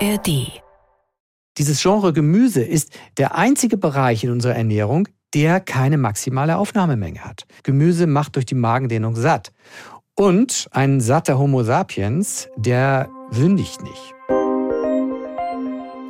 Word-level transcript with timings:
ARD. 0.00 0.60
Dieses 1.56 1.80
Genre 1.80 2.12
Gemüse 2.12 2.62
ist 2.62 2.92
der 3.16 3.34
einzige 3.34 3.78
Bereich 3.78 4.24
in 4.24 4.30
unserer 4.30 4.54
Ernährung, 4.54 5.08
der 5.34 5.60
keine 5.60 5.96
maximale 5.96 6.58
Aufnahmemenge 6.58 7.24
hat. 7.24 7.44
Gemüse 7.62 8.06
macht 8.06 8.36
durch 8.36 8.44
die 8.44 8.54
Magendehnung 8.54 9.16
satt. 9.16 9.52
Und 10.14 10.68
ein 10.72 11.00
satter 11.00 11.38
Homo 11.38 11.62
sapiens, 11.62 12.48
der 12.56 13.08
sündigt 13.30 13.82
nicht. 13.82 14.14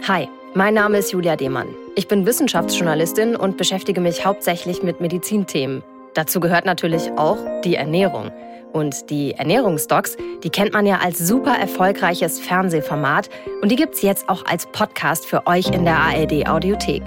Hi, 0.09 0.29
mein 0.55 0.75
Name 0.75 0.99
ist 0.99 1.13
Julia 1.13 1.37
Demann. 1.37 1.69
Ich 1.95 2.09
bin 2.09 2.27
Wissenschaftsjournalistin 2.27 3.37
und 3.37 3.57
beschäftige 3.57 4.01
mich 4.01 4.25
hauptsächlich 4.25 4.83
mit 4.83 5.01
Medizinthemen. 5.01 5.83
Dazu 6.15 6.41
gehört 6.41 6.65
natürlich 6.65 7.13
auch 7.13 7.39
die 7.63 7.77
Ernährung. 7.77 8.33
Und 8.73 9.11
die 9.11 9.33
Ernährungsdocs, 9.33 10.17
die 10.43 10.51
kennt 10.51 10.73
man 10.73 10.87
ja 10.87 10.99
als 10.99 11.19
super 11.19 11.57
erfolgreiches 11.57 12.41
Fernsehformat 12.41 13.31
und 13.63 13.71
die 13.71 13.77
gibt's 13.77 14.03
jetzt 14.03 14.29
auch 14.29 14.45
als 14.47 14.67
Podcast 14.67 15.27
für 15.27 15.47
euch 15.47 15.69
in 15.69 15.85
der 15.85 15.97
ARD 15.97 16.47
Audiothek. 16.49 17.03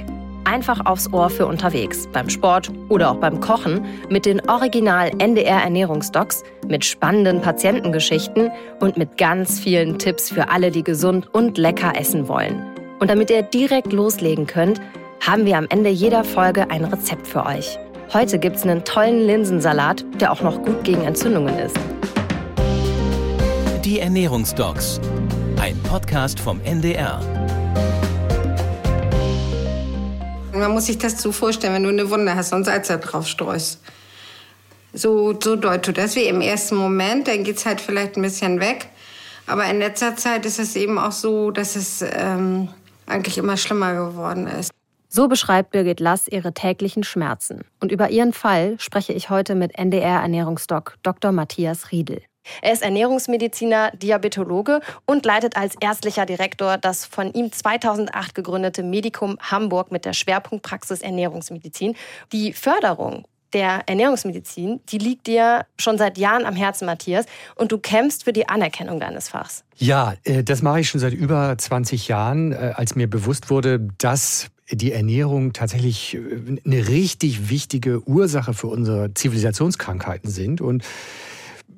Einfach 0.45 0.85
aufs 0.85 1.13
Ohr 1.13 1.29
für 1.29 1.45
unterwegs, 1.45 2.07
beim 2.11 2.27
Sport 2.29 2.71
oder 2.89 3.11
auch 3.11 3.17
beim 3.17 3.39
Kochen 3.39 3.85
mit 4.09 4.25
den 4.25 4.47
Original 4.49 5.11
NDR 5.19 5.61
Ernährungsdocs, 5.61 6.43
mit 6.67 6.83
spannenden 6.83 7.41
Patientengeschichten 7.41 8.49
und 8.79 8.97
mit 8.97 9.17
ganz 9.17 9.59
vielen 9.59 9.99
Tipps 9.99 10.31
für 10.31 10.49
alle, 10.49 10.71
die 10.71 10.83
gesund 10.83 11.27
und 11.33 11.57
lecker 11.57 11.93
essen 11.95 12.27
wollen. 12.27 12.65
Und 12.99 13.09
damit 13.09 13.29
ihr 13.29 13.43
direkt 13.43 13.93
loslegen 13.93 14.47
könnt, 14.47 14.81
haben 15.21 15.45
wir 15.45 15.57
am 15.57 15.67
Ende 15.69 15.89
jeder 15.89 16.23
Folge 16.23 16.69
ein 16.71 16.85
Rezept 16.85 17.27
für 17.27 17.45
euch. 17.45 17.77
Heute 18.11 18.39
gibt's 18.39 18.63
einen 18.63 18.83
tollen 18.83 19.27
Linsensalat, 19.27 20.03
der 20.19 20.31
auch 20.31 20.41
noch 20.41 20.63
gut 20.63 20.83
gegen 20.83 21.03
Entzündungen 21.03 21.55
ist. 21.59 21.75
Die 23.85 23.99
Ernährungsdocs. 23.99 24.99
Ein 25.61 25.77
Podcast 25.83 26.39
vom 26.39 26.59
NDR. 26.61 27.21
Man 30.53 30.71
muss 30.71 30.87
sich 30.87 30.97
das 30.97 31.21
so 31.21 31.31
vorstellen, 31.31 31.75
wenn 31.75 31.83
du 31.83 31.89
eine 31.89 32.09
Wunde 32.09 32.33
hast 32.33 32.51
und 32.51 32.63
Salz 32.63 32.87
da 32.87 32.97
drauf 32.97 33.27
streust. 33.27 33.79
So, 34.91 35.39
so 35.39 35.55
tut 35.55 35.95
das 35.99 36.15
wie 36.15 36.23
im 36.23 36.41
ersten 36.41 36.77
Moment, 36.77 37.27
dann 37.27 37.43
geht's 37.43 37.67
halt 37.67 37.79
vielleicht 37.79 38.17
ein 38.17 38.23
bisschen 38.23 38.59
weg. 38.59 38.87
Aber 39.45 39.65
in 39.65 39.77
letzter 39.77 40.15
Zeit 40.15 40.47
ist 40.47 40.57
es 40.57 40.75
eben 40.75 40.97
auch 40.97 41.11
so, 41.11 41.51
dass 41.51 41.75
es 41.75 42.01
ähm, 42.01 42.69
eigentlich 43.05 43.37
immer 43.37 43.55
schlimmer 43.55 43.93
geworden 43.93 44.47
ist. 44.47 44.68
So 45.11 45.27
beschreibt 45.27 45.71
Birgit 45.71 45.99
Lass 45.99 46.27
ihre 46.27 46.53
täglichen 46.53 47.03
Schmerzen. 47.03 47.61
Und 47.79 47.91
über 47.91 48.11
ihren 48.11 48.31
Fall 48.31 48.75
spreche 48.79 49.11
ich 49.11 49.31
heute 49.31 49.55
mit 49.55 49.75
NDR-Ernährungsdoc 49.75 50.97
Dr. 51.01 51.31
Matthias 51.31 51.91
Riedel. 51.91 52.21
Er 52.61 52.73
ist 52.73 52.83
Ernährungsmediziner, 52.83 53.91
Diabetologe 53.91 54.81
und 55.07 55.25
leitet 55.25 55.57
als 55.57 55.75
ärztlicher 55.81 56.27
Direktor 56.27 56.77
das 56.77 57.05
von 57.05 57.33
ihm 57.33 57.51
2008 57.51 58.35
gegründete 58.35 58.83
Medikum 58.83 59.39
Hamburg 59.39 59.91
mit 59.91 60.05
der 60.05 60.13
Schwerpunktpraxis 60.13 61.01
Ernährungsmedizin. 61.01 61.95
Die 62.31 62.53
Förderung 62.53 63.25
der 63.53 63.81
Ernährungsmedizin, 63.87 64.79
die 64.89 64.99
liegt 64.99 65.25
dir 65.25 65.65
schon 65.79 65.97
seit 65.97 66.19
Jahren 66.19 66.45
am 66.45 66.55
Herzen, 66.55 66.85
Matthias, 66.85 67.25
und 67.55 67.71
du 67.71 67.79
kämpfst 67.79 68.25
für 68.25 68.33
die 68.33 68.47
Anerkennung 68.47 68.99
deines 68.99 69.29
Fachs. 69.29 69.63
Ja, 69.75 70.13
äh, 70.23 70.43
das 70.43 70.61
mache 70.61 70.81
ich 70.81 70.89
schon 70.89 71.01
seit 71.01 71.13
über 71.13 71.57
20 71.57 72.07
Jahren, 72.07 72.51
äh, 72.51 72.73
als 72.75 72.95
mir 72.95 73.09
bewusst 73.09 73.49
wurde, 73.49 73.87
dass 73.97 74.51
die 74.71 74.91
Ernährung 74.91 75.53
tatsächlich 75.53 76.15
äh, 76.15 76.19
eine 76.65 76.87
richtig 76.87 77.49
wichtige 77.49 78.07
Ursache 78.07 78.53
für 78.53 78.67
unsere 78.67 79.13
Zivilisationskrankheiten 79.13 80.29
sind. 80.29 80.61
Und 80.61 80.83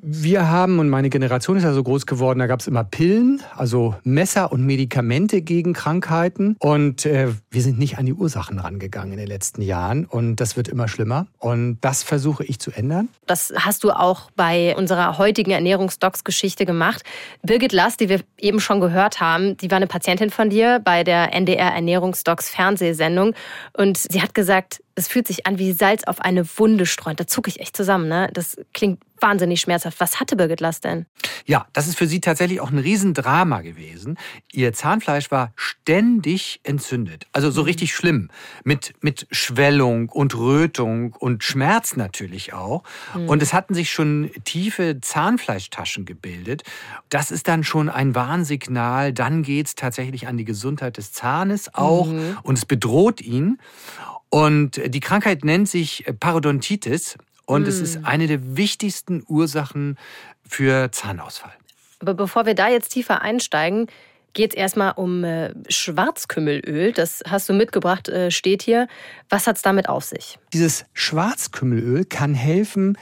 wir 0.01 0.49
haben, 0.49 0.79
und 0.79 0.89
meine 0.89 1.09
Generation 1.09 1.57
ist 1.57 1.63
ja 1.63 1.73
so 1.73 1.83
groß 1.83 2.05
geworden, 2.05 2.39
da 2.39 2.47
gab 2.47 2.59
es 2.59 2.67
immer 2.67 2.83
Pillen, 2.83 3.41
also 3.55 3.95
Messer 4.03 4.51
und 4.51 4.65
Medikamente 4.65 5.41
gegen 5.41 5.73
Krankheiten. 5.73 6.55
Und 6.59 7.05
äh, 7.05 7.27
wir 7.51 7.61
sind 7.61 7.77
nicht 7.77 7.97
an 7.97 8.05
die 8.05 8.13
Ursachen 8.13 8.59
rangegangen 8.59 9.13
in 9.13 9.19
den 9.19 9.27
letzten 9.27 9.61
Jahren. 9.61 10.05
Und 10.05 10.37
das 10.37 10.57
wird 10.57 10.67
immer 10.67 10.87
schlimmer. 10.87 11.27
Und 11.37 11.79
das 11.81 12.03
versuche 12.03 12.43
ich 12.43 12.59
zu 12.59 12.71
ändern. 12.71 13.09
Das 13.27 13.53
hast 13.55 13.83
du 13.83 13.91
auch 13.91 14.31
bei 14.35 14.75
unserer 14.75 15.17
heutigen 15.17 15.51
Ernährungsdocs-Geschichte 15.51 16.65
gemacht. 16.65 17.03
Birgit 17.43 17.71
Lass, 17.71 17.97
die 17.97 18.09
wir 18.09 18.21
eben 18.39 18.59
schon 18.59 18.81
gehört 18.81 19.21
haben, 19.21 19.57
die 19.57 19.69
war 19.69 19.77
eine 19.77 19.87
Patientin 19.87 20.31
von 20.31 20.49
dir 20.49 20.79
bei 20.83 21.03
der 21.03 21.33
NDR 21.33 21.73
Ernährungsdocs 21.73 22.49
Fernsehsendung. 22.49 23.33
Und 23.73 23.97
sie 23.97 24.21
hat 24.21 24.33
gesagt, 24.33 24.81
es 24.95 25.07
fühlt 25.07 25.27
sich 25.27 25.45
an 25.45 25.59
wie 25.59 25.71
Salz 25.73 26.03
auf 26.05 26.21
eine 26.21 26.45
Wunde 26.57 26.85
streuen. 26.85 27.15
Da 27.15 27.27
zucke 27.27 27.49
ich 27.49 27.59
echt 27.59 27.77
zusammen. 27.77 28.07
Ne? 28.07 28.29
Das 28.33 28.57
klingt 28.73 28.99
wahnsinnig 29.21 29.61
schmerzhaft. 29.61 29.99
Was 29.99 30.19
hatte 30.19 30.35
Birgit 30.35 30.61
Lass 30.61 30.81
denn? 30.81 31.05
Ja, 31.45 31.67
das 31.73 31.87
ist 31.87 31.97
für 31.97 32.07
sie 32.07 32.21
tatsächlich 32.21 32.61
auch 32.61 32.71
ein 32.71 32.77
Riesendrama 32.77 33.61
gewesen. 33.61 34.17
Ihr 34.51 34.73
Zahnfleisch 34.73 35.31
war 35.31 35.53
ständig 35.55 36.59
entzündet. 36.63 37.27
Also 37.33 37.51
so 37.51 37.61
richtig 37.61 37.93
schlimm. 37.93 38.29
Mit, 38.63 38.93
mit 39.01 39.27
Schwellung 39.31 40.09
und 40.09 40.35
Rötung 40.35 41.13
und 41.13 41.43
Schmerz 41.43 41.95
natürlich 41.95 42.53
auch. 42.53 42.83
Mhm. 43.15 43.29
Und 43.29 43.41
es 43.41 43.53
hatten 43.53 43.73
sich 43.73 43.91
schon 43.91 44.31
tiefe 44.43 44.99
Zahnfleischtaschen 45.01 46.05
gebildet. 46.05 46.63
Das 47.09 47.31
ist 47.31 47.47
dann 47.47 47.63
schon 47.63 47.89
ein 47.89 48.15
Warnsignal. 48.15 49.13
Dann 49.13 49.43
geht 49.43 49.67
es 49.67 49.75
tatsächlich 49.75 50.27
an 50.27 50.37
die 50.37 50.45
Gesundheit 50.45 50.97
des 50.97 51.13
Zahnes 51.13 51.73
auch. 51.73 52.07
Mhm. 52.07 52.37
Und 52.43 52.57
es 52.57 52.65
bedroht 52.65 53.21
ihn. 53.21 53.59
Und 54.29 54.81
die 54.85 55.01
Krankheit 55.01 55.43
nennt 55.43 55.67
sich 55.67 56.05
Parodontitis 56.21 57.17
und 57.51 57.63
mm. 57.63 57.69
es 57.69 57.79
ist 57.79 57.95
hm. 57.97 58.05
eine 58.05 58.27
der 58.27 58.57
wichtigsten 58.57 59.23
Ursachen 59.27 59.97
für 60.47 60.91
Zahnausfall. 60.91 61.53
Aber 61.99 62.13
bevor 62.13 62.45
wir 62.45 62.55
da 62.55 62.69
jetzt 62.69 62.89
tiefer 62.89 63.21
einsteigen, 63.21 63.87
geht 64.33 64.51
es 64.51 64.57
erstmal 64.57 64.93
um 64.93 65.23
äh, 65.23 65.53
Schwarzkümmelöl. 65.69 66.93
Das 66.93 67.21
hast 67.27 67.49
du 67.49 67.53
mitgebracht, 67.53 68.09
äh, 68.09 68.31
steht 68.31 68.63
hier. 68.63 68.87
Was 69.29 69.45
hat 69.45 69.57
es 69.57 69.61
damit 69.61 69.89
auf 69.89 70.05
sich? 70.05 70.39
Dieses 70.53 70.85
Schwarzkümmelöl 70.93 72.05
kann 72.05 72.33
helfen, 72.33 72.97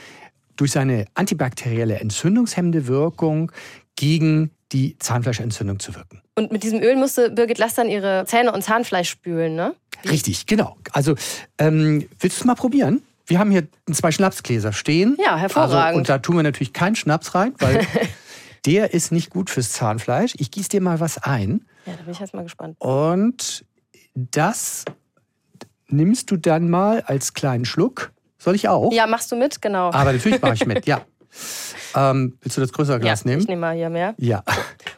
durch 0.56 0.72
seine 0.72 1.06
antibakterielle 1.14 2.00
entzündungshemmende 2.00 2.86
Wirkung 2.86 3.50
gegen 3.96 4.50
die 4.72 4.98
Zahnfleischentzündung 4.98 5.80
zu 5.80 5.94
wirken. 5.94 6.20
Und 6.34 6.52
mit 6.52 6.62
diesem 6.62 6.82
Öl 6.82 6.96
musste 6.96 7.30
Birgit 7.30 7.58
Lass 7.58 7.74
dann 7.74 7.88
ihre 7.88 8.24
Zähne 8.26 8.52
und 8.52 8.62
Zahnfleisch 8.62 9.08
spülen, 9.08 9.54
ne? 9.54 9.74
Richtig, 10.08 10.46
genau. 10.46 10.76
Also, 10.92 11.14
ähm, 11.58 12.06
willst 12.18 12.38
du 12.38 12.42
es 12.42 12.44
mal 12.44 12.54
probieren? 12.54 13.02
Wir 13.30 13.38
haben 13.38 13.52
hier 13.52 13.68
zwei 13.92 14.10
Schnapsgläser 14.10 14.72
stehen. 14.72 15.16
Ja, 15.24 15.36
hervorragend. 15.36 15.74
Also, 15.76 15.98
und 15.98 16.08
da 16.08 16.18
tun 16.18 16.36
wir 16.36 16.42
natürlich 16.42 16.72
keinen 16.72 16.96
Schnaps 16.96 17.36
rein, 17.36 17.54
weil 17.60 17.86
der 18.66 18.92
ist 18.92 19.12
nicht 19.12 19.30
gut 19.30 19.50
fürs 19.50 19.70
Zahnfleisch. 19.70 20.34
Ich 20.38 20.50
gieße 20.50 20.68
dir 20.68 20.80
mal 20.80 20.98
was 20.98 21.16
ein. 21.16 21.64
Ja, 21.86 21.92
da 21.96 22.02
bin 22.02 22.12
ich 22.12 22.18
jetzt 22.18 22.34
mal 22.34 22.42
gespannt. 22.42 22.74
Und 22.80 23.64
das 24.14 24.84
nimmst 25.86 26.32
du 26.32 26.36
dann 26.36 26.70
mal 26.70 27.02
als 27.02 27.32
kleinen 27.32 27.64
Schluck. 27.64 28.10
Soll 28.36 28.56
ich 28.56 28.68
auch? 28.68 28.92
Ja, 28.92 29.06
machst 29.06 29.30
du 29.30 29.36
mit, 29.36 29.62
genau. 29.62 29.92
Aber 29.92 30.12
natürlich 30.12 30.42
mache 30.42 30.54
ich 30.54 30.66
mit, 30.66 30.86
ja. 30.86 31.00
Ähm, 31.94 32.38
willst 32.40 32.56
du 32.56 32.60
das 32.60 32.72
größere 32.72 33.00
Glas 33.00 33.24
ja, 33.24 33.30
nehmen? 33.30 33.42
Ich 33.42 33.48
nehme 33.48 33.60
mal 33.60 33.74
hier 33.74 33.90
mehr. 33.90 34.14
Ja. 34.16 34.44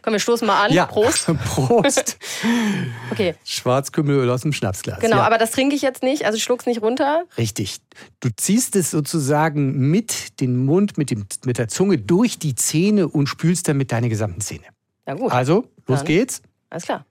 Komm, 0.03 0.15
wir 0.15 0.21
stoßen 0.21 0.47
mal 0.47 0.65
an. 0.65 0.73
Ja. 0.73 0.87
Prost. 0.87 1.27
Prost. 1.45 2.19
okay. 3.11 3.37
Schwarzkümmelöl 3.45 4.29
aus 4.31 4.43
dem 4.43 4.53
Schnapsglas. 4.53 4.99
Genau, 4.99 5.19
ja. 5.19 5.23
aber 5.23 5.39
das 5.39 5.53
trinke 5.53 5.77
ich 5.77 5.83
jetzt 5.83 6.03
nicht, 6.03 6.27
also 6.27 6.37
ich 6.37 6.43
schluck's 6.43 6.67
nicht 6.67 6.83
runter. 6.83 7.25
Richtig. 7.39 7.79
Du 8.21 8.29
ziehst 8.35 8.75
es 8.75 8.91
sozusagen 8.91 9.91
mit 9.91 10.41
dem 10.41 10.65
Mund, 10.65 10.99
mit, 10.99 11.11
dem, 11.11 11.27
mit 11.45 11.59
der 11.59 11.69
Zunge 11.69 11.99
durch 11.99 12.39
die 12.39 12.57
Zähne 12.57 13.07
und 13.09 13.29
spülst 13.29 13.69
damit 13.69 13.93
deine 13.93 14.09
gesamten 14.09 14.41
Zähne. 14.41 14.65
Ja, 15.07 15.15
gut. 15.15 15.31
Also, 15.31 15.69
los 15.87 16.01
Dann. 16.01 16.07
geht's. 16.07 16.43
Alles 16.69 16.85
klar. 16.85 17.05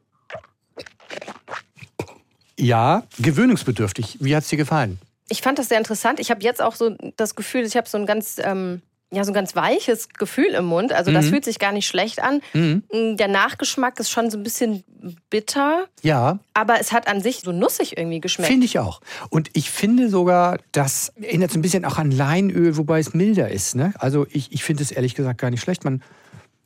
Ja, 2.59 3.03
gewöhnungsbedürftig. 3.19 4.17
Wie 4.19 4.35
hat's 4.35 4.49
dir 4.49 4.57
gefallen? 4.57 4.99
Ich 5.29 5.41
fand 5.41 5.57
das 5.57 5.69
sehr 5.69 5.77
interessant. 5.77 6.19
Ich 6.19 6.29
habe 6.29 6.43
jetzt 6.43 6.61
auch 6.61 6.75
so 6.75 6.95
das 7.15 7.35
Gefühl, 7.35 7.65
ich 7.65 7.77
habe 7.77 7.87
so 7.87 7.97
ein 7.97 8.05
ganz 8.05 8.35
ähm, 8.43 8.81
ja, 9.13 9.25
so 9.25 9.31
ein 9.31 9.33
ganz 9.33 9.55
weiches 9.55 10.07
Gefühl 10.09 10.53
im 10.53 10.65
Mund. 10.65 10.93
Also 10.93 11.11
das 11.11 11.25
mhm. 11.25 11.29
fühlt 11.31 11.45
sich 11.45 11.59
gar 11.59 11.73
nicht 11.73 11.85
schlecht 11.85 12.23
an. 12.23 12.41
Mhm. 12.53 12.83
Mm, 12.93 13.17
der 13.17 13.27
Nachgeschmack 13.27 13.99
ist 13.99 14.09
schon 14.09 14.31
so 14.31 14.37
ein 14.37 14.43
bisschen 14.43 14.85
bitter. 15.29 15.85
Ja. 16.01 16.39
Aber 16.53 16.79
es 16.79 16.93
hat 16.93 17.09
an 17.09 17.21
sich 17.21 17.41
so 17.41 17.51
nussig 17.51 17.97
irgendwie 17.97 18.21
geschmeckt. 18.21 18.49
Finde 18.49 18.65
ich 18.65 18.79
auch. 18.79 19.01
Und 19.29 19.49
ich 19.51 19.69
finde 19.69 20.09
sogar, 20.09 20.59
das 20.71 21.11
erinnert 21.21 21.51
so 21.51 21.59
ein 21.59 21.61
bisschen 21.61 21.83
auch 21.83 21.97
an 21.97 22.11
Leinöl, 22.11 22.77
wobei 22.77 22.99
es 22.99 23.13
milder 23.13 23.49
ist. 23.49 23.75
Ne? 23.75 23.93
Also 23.99 24.25
ich, 24.29 24.53
ich 24.53 24.63
finde 24.63 24.83
es 24.83 24.91
ehrlich 24.91 25.13
gesagt 25.13 25.41
gar 25.41 25.49
nicht 25.49 25.61
schlecht. 25.61 25.83
Man 25.83 26.01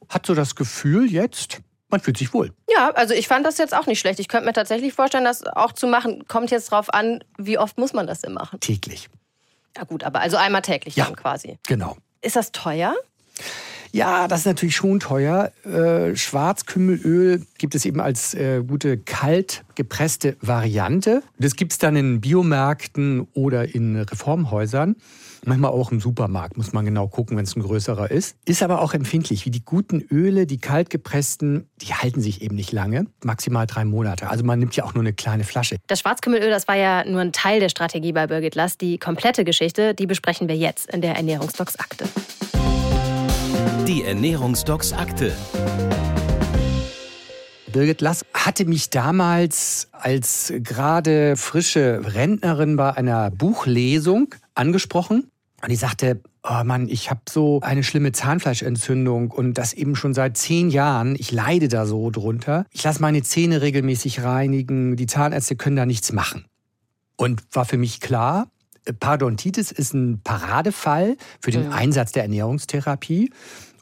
hat 0.07 0.27
so 0.27 0.35
das 0.35 0.55
Gefühl 0.55 1.11
jetzt, 1.11 1.61
man 1.89 1.99
fühlt 1.99 2.17
sich 2.17 2.31
wohl. 2.31 2.53
Ja, 2.69 2.91
also 2.91 3.15
ich 3.15 3.27
fand 3.27 3.43
das 3.43 3.57
jetzt 3.57 3.73
auch 3.73 3.87
nicht 3.87 3.99
schlecht. 3.99 4.19
Ich 4.19 4.27
könnte 4.27 4.45
mir 4.45 4.53
tatsächlich 4.53 4.93
vorstellen, 4.93 5.23
das 5.23 5.47
auch 5.47 5.71
zu 5.71 5.87
machen. 5.87 6.27
Kommt 6.27 6.51
jetzt 6.51 6.69
drauf 6.69 6.93
an, 6.93 7.23
wie 7.39 7.57
oft 7.57 7.79
muss 7.79 7.93
man 7.93 8.05
das 8.05 8.21
denn 8.21 8.33
machen? 8.33 8.59
Täglich. 8.59 9.09
Ja 9.75 9.83
gut, 9.83 10.03
aber 10.03 10.19
also 10.19 10.37
einmal 10.37 10.61
täglich 10.61 10.95
ja, 10.95 11.05
dann 11.05 11.15
quasi. 11.15 11.57
Genau. 11.67 11.97
Ist 12.25 12.35
das 12.35 12.51
teuer? 12.51 12.95
Ja, 13.91 14.27
das 14.27 14.39
ist 14.39 14.45
natürlich 14.47 14.75
schon 14.75 14.99
teuer. 14.99 15.51
Äh, 15.63 16.15
Schwarzkümmelöl 16.15 17.45
gibt 17.59 17.75
es 17.75 17.85
eben 17.85 18.01
als 18.01 18.33
äh, 18.33 18.63
gute 18.67 18.97
kalt 18.97 19.63
gepresste 19.75 20.35
Variante. 20.41 21.21
Das 21.37 21.55
gibt 21.55 21.73
es 21.73 21.77
dann 21.77 21.95
in 21.95 22.21
Biomärkten 22.21 23.27
oder 23.35 23.75
in 23.75 23.95
Reformhäusern. 23.95 24.95
Manchmal 25.47 25.69
auch 25.69 25.91
im 25.91 25.99
Supermarkt, 25.99 26.57
muss 26.57 26.73
man 26.73 26.85
genau 26.85 27.07
gucken, 27.07 27.37
wenn 27.37 27.43
es 27.43 27.55
ein 27.55 27.61
größerer 27.61 28.09
ist. 28.09 28.35
Ist 28.45 28.63
aber 28.63 28.81
auch 28.81 28.95
empfindlich, 28.95 29.45
wie 29.45 29.51
die 29.51 29.63
guten 29.63 30.01
Öle, 30.11 30.47
die 30.47 30.57
kaltgepressten, 30.57 31.69
die 31.81 31.93
halten 31.93 32.19
sich 32.19 32.41
eben 32.41 32.55
nicht 32.55 32.71
lange, 32.71 33.05
maximal 33.23 33.67
drei 33.67 33.85
Monate. 33.85 34.27
Also 34.27 34.43
man 34.43 34.57
nimmt 34.57 34.75
ja 34.75 34.83
auch 34.83 34.95
nur 34.95 35.03
eine 35.03 35.13
kleine 35.13 35.43
Flasche. 35.43 35.77
Das 35.85 35.99
Schwarzkümmelöl, 35.99 36.49
das 36.49 36.67
war 36.67 36.75
ja 36.75 37.05
nur 37.05 37.21
ein 37.21 37.31
Teil 37.31 37.59
der 37.59 37.69
Strategie 37.69 38.11
bei 38.11 38.25
Birgit 38.25 38.55
Lass. 38.55 38.79
Die 38.79 38.97
komplette 38.97 39.43
Geschichte, 39.43 39.93
die 39.93 40.07
besprechen 40.07 40.47
wir 40.47 40.57
jetzt 40.57 40.91
in 40.91 41.01
der 41.01 41.15
Ernährungsdocs-Akte. 41.15 42.05
Die 43.87 44.03
Ernährungsdocs-Akte. 44.03 45.31
Birgit 47.71 48.01
Lass 48.01 48.25
hatte 48.33 48.65
mich 48.65 48.89
damals 48.89 49.89
als 49.91 50.51
gerade 50.57 51.35
frische 51.35 52.01
Rentnerin 52.03 52.77
bei 52.77 52.93
einer 52.93 53.29
Buchlesung 53.29 54.33
angesprochen. 54.55 55.29
Und 55.65 55.71
die 55.71 55.77
sagte, 55.77 56.21
oh 56.43 56.63
Mann, 56.63 56.87
ich 56.87 57.09
habe 57.09 57.21
so 57.27 57.59
eine 57.61 57.83
schlimme 57.83 58.11
Zahnfleischentzündung 58.11 59.31
und 59.31 59.55
das 59.55 59.73
eben 59.73 59.95
schon 59.95 60.13
seit 60.13 60.37
zehn 60.37 60.69
Jahren. 60.69 61.15
Ich 61.17 61.31
leide 61.31 61.69
da 61.69 61.87
so 61.87 62.11
drunter. 62.11 62.67
Ich 62.69 62.83
lasse 62.83 63.01
meine 63.01 63.23
Zähne 63.23 63.63
regelmäßig 63.63 64.21
reinigen. 64.21 64.95
Die 64.95 65.07
Zahnärzte 65.07 65.55
können 65.55 65.75
da 65.75 65.87
nichts 65.87 66.11
machen. 66.11 66.45
Und 67.15 67.41
war 67.51 67.65
für 67.65 67.79
mich 67.79 67.99
klar, 67.99 68.47
Parodontitis 68.99 69.71
ist 69.71 69.95
ein 69.95 70.21
Paradefall 70.23 71.17
für 71.41 71.49
den 71.49 71.63
ja. 71.63 71.71
Einsatz 71.71 72.11
der 72.11 72.21
Ernährungstherapie. 72.21 73.31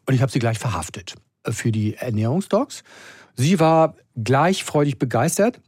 Und 0.06 0.14
ich 0.14 0.22
habe 0.22 0.32
sie 0.32 0.40
gleich 0.40 0.60
verhaftet 0.60 1.16
für 1.50 1.74
die 1.74 1.96
Ernährungsdocs. 1.96 2.86
Sie 3.36 3.60
war 3.60 3.98
gleich 4.16 4.64
freudig 4.64 5.00
begeistert 5.00 5.60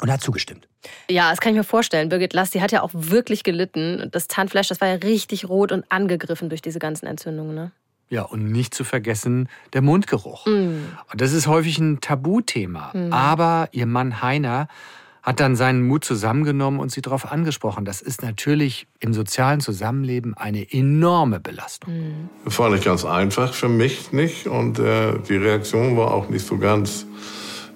und 0.00 0.10
hat 0.10 0.20
zugestimmt. 0.20 0.68
Ja, 1.08 1.30
das 1.30 1.40
kann 1.40 1.52
ich 1.52 1.56
mir 1.56 1.64
vorstellen. 1.64 2.08
Birgit 2.08 2.32
Lass, 2.32 2.50
die 2.50 2.60
hat 2.60 2.72
ja 2.72 2.82
auch 2.82 2.90
wirklich 2.92 3.44
gelitten. 3.44 4.08
Das 4.10 4.28
Zahnfleisch, 4.28 4.68
das 4.68 4.80
war 4.80 4.88
ja 4.88 4.94
richtig 4.94 5.48
rot 5.48 5.72
und 5.72 5.84
angegriffen 5.90 6.48
durch 6.48 6.62
diese 6.62 6.78
ganzen 6.78 7.06
Entzündungen. 7.06 7.54
Ne? 7.54 7.72
Ja, 8.10 8.22
und 8.22 8.50
nicht 8.50 8.74
zu 8.74 8.84
vergessen 8.84 9.48
der 9.72 9.82
Mundgeruch. 9.82 10.46
Mm. 10.46 10.84
Das 11.16 11.32
ist 11.32 11.46
häufig 11.46 11.78
ein 11.78 12.00
Tabuthema. 12.00 12.90
Mm. 12.92 13.12
Aber 13.12 13.68
ihr 13.72 13.86
Mann 13.86 14.20
Heiner 14.20 14.68
hat 15.22 15.40
dann 15.40 15.56
seinen 15.56 15.86
Mut 15.86 16.04
zusammengenommen 16.04 16.80
und 16.80 16.92
sie 16.92 17.00
darauf 17.00 17.32
angesprochen. 17.32 17.86
Das 17.86 18.02
ist 18.02 18.22
natürlich 18.22 18.86
im 19.00 19.14
sozialen 19.14 19.60
Zusammenleben 19.60 20.36
eine 20.36 20.70
enorme 20.70 21.40
Belastung. 21.40 21.94
Mm. 21.94 22.28
Das 22.44 22.58
war 22.58 22.68
nicht 22.68 22.84
ganz 22.84 23.06
einfach 23.06 23.54
für 23.54 23.70
mich 23.70 24.12
nicht 24.12 24.46
und 24.46 24.78
äh, 24.78 25.18
die 25.28 25.36
Reaktion 25.36 25.96
war 25.96 26.12
auch 26.12 26.28
nicht 26.28 26.46
so 26.46 26.58
ganz, 26.58 27.06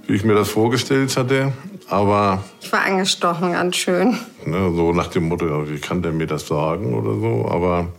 wie 0.07 0.15
ich 0.15 0.25
mir 0.25 0.35
das 0.35 0.51
vorgestellt 0.51 1.17
hatte. 1.17 1.53
Aber. 1.89 2.45
Ich 2.61 2.71
war 2.73 2.83
angestochen, 2.83 3.53
ganz 3.53 3.77
schön. 3.77 4.19
Ne, 4.45 4.73
so 4.75 4.93
nach 4.93 5.09
dem 5.09 5.29
Motto, 5.29 5.69
wie 5.69 5.81
kann 5.81 6.03
der 6.03 6.13
mir 6.13 6.27
das 6.27 6.47
sagen 6.47 6.95
oder 6.95 7.15
so. 7.15 7.49
Aber 7.51 7.93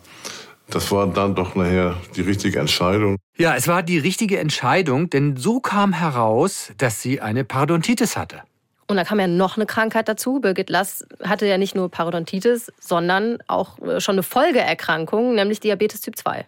das 0.70 0.92
war 0.92 1.08
dann 1.08 1.36
doch 1.36 1.56
nachher 1.56 1.96
die 2.16 2.22
richtige 2.22 2.60
Entscheidung. 2.60 3.18
Ja, 3.38 3.56
es 3.56 3.68
war 3.68 3.82
die 3.82 3.98
richtige 3.98 4.40
Entscheidung, 4.40 5.10
denn 5.10 5.38
so 5.38 5.60
kam 5.60 5.94
heraus, 5.94 6.72
dass 6.78 7.02
sie 7.02 7.22
eine 7.22 7.44
Parodontitis 7.44 8.16
hatte. 8.16 8.44
Und 8.88 8.98
da 8.98 9.04
kam 9.04 9.20
ja 9.20 9.28
noch 9.28 9.56
eine 9.56 9.68
Krankheit 9.68 10.08
dazu. 10.08 10.40
Birgit 10.40 10.70
Lass 10.72 11.06
hatte 11.24 11.46
ja 11.46 11.60
nicht 11.60 11.76
nur 11.76 11.90
Parodontitis, 11.90 12.72
sondern 12.80 13.38
auch 13.48 13.78
äh, 13.80 14.02
schon 14.02 14.16
eine 14.16 14.24
Folgeerkrankung, 14.24 15.36
nämlich 15.36 15.60
Diabetes 15.60 16.02
Typ 16.02 16.18
2. 16.18 16.48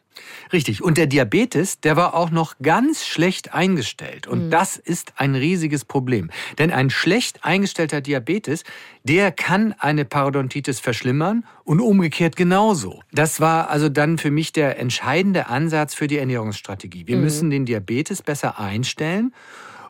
Richtig. 0.54 0.84
Und 0.84 0.98
der 0.98 1.08
Diabetes, 1.08 1.80
der 1.80 1.96
war 1.96 2.14
auch 2.14 2.30
noch 2.30 2.56
ganz 2.62 3.06
schlecht 3.06 3.54
eingestellt. 3.54 4.28
Und 4.28 4.48
mhm. 4.48 4.50
das 4.52 4.78
ist 4.78 5.14
ein 5.18 5.36
riesiges 5.36 5.86
Problem. 5.86 6.30
Denn 6.58 6.72
ein 6.72 6.90
schlecht 6.90 7.44
eingestellter 7.44 8.02
Diabetes, 8.02 8.64
der 9.04 9.32
kann 9.32 9.74
eine 9.80 10.06
Parodontitis 10.06 10.80
verschlimmern 10.80 11.46
und 11.64 11.80
umgekehrt 11.80 12.36
genauso. 12.36 13.02
Das 13.12 13.40
war 13.40 13.70
also 13.70 13.90
dann 13.90 14.18
für 14.18 14.32
mich 14.32 14.54
der 14.54 14.80
entscheidende 14.80 15.48
Ansatz 15.48 15.94
für 15.94 16.08
die 16.08 16.18
Ernährungsstrategie. 16.18 17.08
Wir 17.08 17.18
mhm. 17.18 17.24
müssen 17.24 17.50
den 17.50 17.66
Diabetes 17.66 18.22
besser 18.22 18.60
einstellen. 18.60 19.34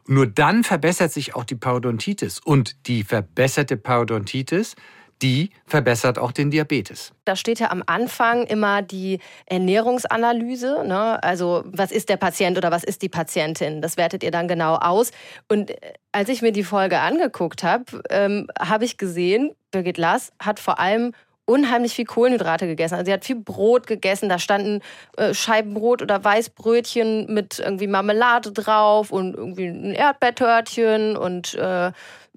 Nur 0.07 0.27
dann 0.27 0.63
verbessert 0.63 1.11
sich 1.11 1.35
auch 1.35 1.43
die 1.43 1.55
Parodontitis. 1.55 2.39
Und 2.39 2.87
die 2.87 3.03
verbesserte 3.03 3.77
Parodontitis, 3.77 4.75
die 5.21 5.51
verbessert 5.65 6.17
auch 6.17 6.31
den 6.31 6.51
Diabetes. 6.51 7.13
Da 7.25 7.35
steht 7.35 7.59
ja 7.59 7.71
am 7.71 7.83
Anfang 7.85 8.43
immer 8.45 8.81
die 8.81 9.19
Ernährungsanalyse. 9.45 10.83
Ne? 10.85 11.21
Also 11.23 11.63
was 11.65 11.91
ist 11.91 12.09
der 12.09 12.17
Patient 12.17 12.57
oder 12.57 12.71
was 12.71 12.83
ist 12.83 13.01
die 13.01 13.09
Patientin? 13.09 13.81
Das 13.81 13.97
wertet 13.97 14.23
ihr 14.23 14.31
dann 14.31 14.47
genau 14.47 14.75
aus. 14.75 15.11
Und 15.47 15.71
äh, 15.71 15.93
als 16.11 16.29
ich 16.29 16.41
mir 16.41 16.51
die 16.51 16.63
Folge 16.63 16.99
angeguckt 16.99 17.63
habe, 17.63 18.01
ähm, 18.09 18.47
habe 18.59 18.85
ich 18.85 18.97
gesehen, 18.97 19.51
Birgit 19.71 19.97
Lass 19.97 20.31
hat 20.39 20.59
vor 20.59 20.79
allem 20.79 21.13
unheimlich 21.45 21.93
viel 21.93 22.05
Kohlenhydrate 22.05 22.67
gegessen. 22.67 22.95
Also 22.95 23.05
sie 23.05 23.13
hat 23.13 23.25
viel 23.25 23.35
Brot 23.35 23.87
gegessen. 23.87 24.29
Da 24.29 24.39
standen 24.39 24.81
äh, 25.17 25.33
Scheiben 25.33 25.73
Brot 25.73 26.01
oder 26.01 26.23
Weißbrötchen 26.23 27.33
mit 27.33 27.59
irgendwie 27.59 27.87
Marmelade 27.87 28.51
drauf 28.51 29.11
und 29.11 29.35
irgendwie 29.35 29.67
ein 29.67 29.93
Erdbeertörtchen 29.93 31.17
und 31.17 31.55
äh, 31.55 31.91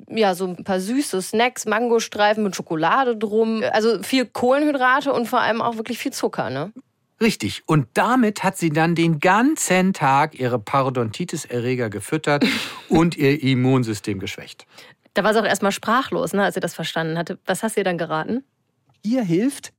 ja, 0.08 0.34
so 0.34 0.46
ein 0.46 0.64
paar 0.64 0.80
süße 0.80 1.22
Snacks, 1.22 1.66
Mangostreifen 1.66 2.42
mit 2.42 2.56
Schokolade 2.56 3.16
drum. 3.16 3.62
Also 3.72 4.02
viel 4.02 4.26
Kohlenhydrate 4.26 5.12
und 5.12 5.26
vor 5.26 5.40
allem 5.40 5.62
auch 5.62 5.76
wirklich 5.76 5.98
viel 5.98 6.12
Zucker, 6.12 6.50
ne? 6.50 6.72
Richtig. 7.20 7.62
Und 7.66 7.86
damit 7.94 8.42
hat 8.42 8.58
sie 8.58 8.70
dann 8.70 8.94
den 8.94 9.20
ganzen 9.20 9.92
Tag 9.92 10.38
ihre 10.38 10.58
Parodontitis-Erreger 10.58 11.88
gefüttert 11.88 12.44
und 12.88 13.16
ihr 13.16 13.42
Immunsystem 13.42 14.18
geschwächt. 14.18 14.66
Da 15.14 15.22
war 15.22 15.32
sie 15.32 15.40
auch 15.40 15.46
erstmal 15.46 15.72
sprachlos, 15.72 16.32
ne, 16.32 16.42
als 16.42 16.54
sie 16.54 16.60
das 16.60 16.74
verstanden 16.74 17.16
hatte. 17.16 17.38
Was 17.46 17.62
hast 17.62 17.76
du 17.76 17.80
ihr 17.80 17.84
dann 17.84 17.98
geraten? 17.98 18.44
Ihr 19.04 19.22
hilft 19.22 19.74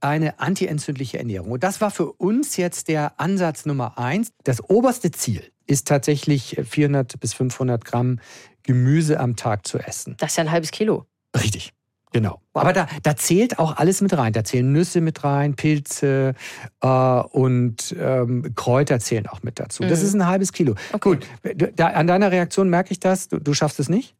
eine 0.00 0.40
antientzündliche 0.40 1.18
Ernährung. 1.18 1.52
Und 1.52 1.64
das 1.64 1.80
war 1.80 1.90
für 1.90 2.12
uns 2.12 2.58
jetzt 2.58 2.88
der 2.88 3.18
Ansatz 3.18 3.64
Nummer 3.64 3.98
eins. 3.98 4.30
Das 4.44 4.62
oberste 4.62 5.10
Ziel 5.10 5.42
ist 5.66 5.88
tatsächlich 5.88 6.60
400 6.62 7.18
bis 7.18 7.32
500 7.32 7.84
Gramm 7.84 8.20
Gemüse 8.62 9.20
am 9.20 9.36
Tag 9.36 9.66
zu 9.66 9.78
essen. 9.78 10.16
Das 10.18 10.32
ist 10.32 10.36
ja 10.36 10.44
ein 10.44 10.50
halbes 10.50 10.70
Kilo. 10.70 11.06
Richtig. 11.34 11.72
Genau. 12.12 12.40
Aber 12.52 12.72
da, 12.72 12.86
da 13.02 13.16
zählt 13.16 13.58
auch 13.58 13.76
alles 13.76 14.02
mit 14.02 14.16
rein. 14.16 14.32
Da 14.34 14.44
zählen 14.44 14.70
Nüsse 14.70 15.00
mit 15.00 15.24
rein, 15.24 15.54
Pilze 15.54 16.34
äh, 16.82 16.88
und 16.88 17.94
ähm, 17.98 18.54
Kräuter 18.54 18.98
zählen 19.00 19.26
auch 19.28 19.42
mit 19.42 19.60
dazu. 19.60 19.82
Mhm. 19.82 19.88
Das 19.88 20.02
ist 20.02 20.14
ein 20.14 20.26
halbes 20.26 20.52
Kilo. 20.52 20.74
Okay. 20.92 21.16
Gut, 21.16 21.26
da, 21.76 21.88
an 21.88 22.06
deiner 22.06 22.30
Reaktion 22.30 22.68
merke 22.68 22.92
ich 22.92 23.00
das. 23.00 23.28
Du, 23.28 23.38
du 23.38 23.54
schaffst 23.54 23.80
es 23.80 23.88
nicht? 23.88 24.14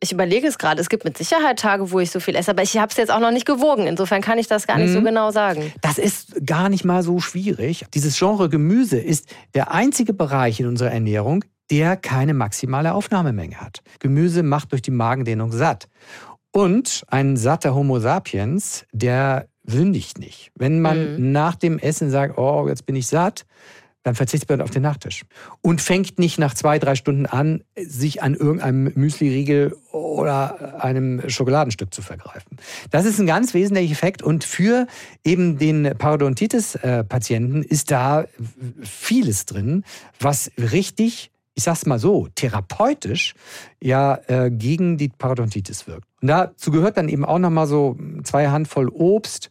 Ich 0.00 0.12
überlege 0.12 0.46
es 0.46 0.58
gerade. 0.58 0.80
Es 0.80 0.88
gibt 0.90 1.04
mit 1.04 1.16
Sicherheit 1.16 1.58
Tage, 1.58 1.90
wo 1.90 2.00
ich 2.00 2.10
so 2.10 2.20
viel 2.20 2.36
esse, 2.36 2.50
aber 2.50 2.62
ich 2.62 2.76
habe 2.76 2.90
es 2.90 2.96
jetzt 2.96 3.10
auch 3.10 3.20
noch 3.20 3.30
nicht 3.30 3.46
gewogen. 3.46 3.86
Insofern 3.86 4.20
kann 4.20 4.38
ich 4.38 4.46
das 4.46 4.66
gar 4.66 4.76
nicht 4.76 4.90
mhm. 4.90 4.94
so 4.94 5.02
genau 5.02 5.30
sagen. 5.30 5.72
Das 5.80 5.96
ist 5.96 6.46
gar 6.46 6.68
nicht 6.68 6.84
mal 6.84 7.02
so 7.02 7.18
schwierig. 7.20 7.86
Dieses 7.94 8.18
Genre 8.18 8.50
Gemüse 8.50 8.98
ist 8.98 9.34
der 9.54 9.72
einzige 9.72 10.12
Bereich 10.12 10.60
in 10.60 10.66
unserer 10.66 10.90
Ernährung, 10.90 11.44
der 11.70 11.96
keine 11.96 12.34
maximale 12.34 12.94
Aufnahmemenge 12.94 13.56
hat. 13.56 13.80
Gemüse 13.98 14.42
macht 14.42 14.72
durch 14.72 14.82
die 14.82 14.90
Magendehnung 14.90 15.50
satt. 15.52 15.88
Und 16.52 17.02
ein 17.08 17.36
satter 17.36 17.74
Homo 17.74 17.98
sapiens, 17.98 18.86
der 18.92 19.48
sündigt 19.64 20.18
nicht. 20.18 20.52
Wenn 20.54 20.80
man 20.80 21.16
mhm. 21.16 21.32
nach 21.32 21.56
dem 21.56 21.78
Essen 21.78 22.10
sagt, 22.10 22.38
oh, 22.38 22.68
jetzt 22.68 22.86
bin 22.86 22.96
ich 22.96 23.06
satt, 23.06 23.46
dann 24.06 24.14
verzichtet 24.14 24.48
man 24.48 24.60
auf 24.60 24.70
den 24.70 24.82
Nachtisch. 24.82 25.24
Und 25.62 25.80
fängt 25.80 26.20
nicht 26.20 26.38
nach 26.38 26.54
zwei, 26.54 26.78
drei 26.78 26.94
Stunden 26.94 27.26
an, 27.26 27.64
sich 27.74 28.22
an 28.22 28.34
irgendeinem 28.34 28.92
Müsli-Riegel 28.94 29.76
oder 29.90 30.80
einem 30.82 31.28
Schokoladenstück 31.28 31.92
zu 31.92 32.02
vergreifen. 32.02 32.56
Das 32.92 33.04
ist 33.04 33.18
ein 33.18 33.26
ganz 33.26 33.52
wesentlicher 33.52 33.90
Effekt. 33.90 34.22
Und 34.22 34.44
für 34.44 34.86
eben 35.24 35.58
den 35.58 35.92
Parodontitis-Patienten 35.98 37.64
ist 37.64 37.90
da 37.90 38.26
vieles 38.84 39.44
drin, 39.44 39.82
was 40.20 40.52
richtig 40.56 41.32
ich 41.58 41.64
sag's 41.64 41.86
mal 41.86 41.98
so, 41.98 42.28
therapeutisch 42.34 43.34
ja 43.82 44.18
äh, 44.26 44.50
gegen 44.50 44.98
die 44.98 45.08
Parodontitis 45.08 45.86
wirkt. 45.86 46.06
Und 46.20 46.28
dazu 46.28 46.70
gehört 46.70 46.98
dann 46.98 47.08
eben 47.08 47.24
auch 47.24 47.38
nochmal 47.38 47.66
so 47.66 47.96
zwei 48.24 48.48
Handvoll 48.48 48.90
Obst, 48.90 49.48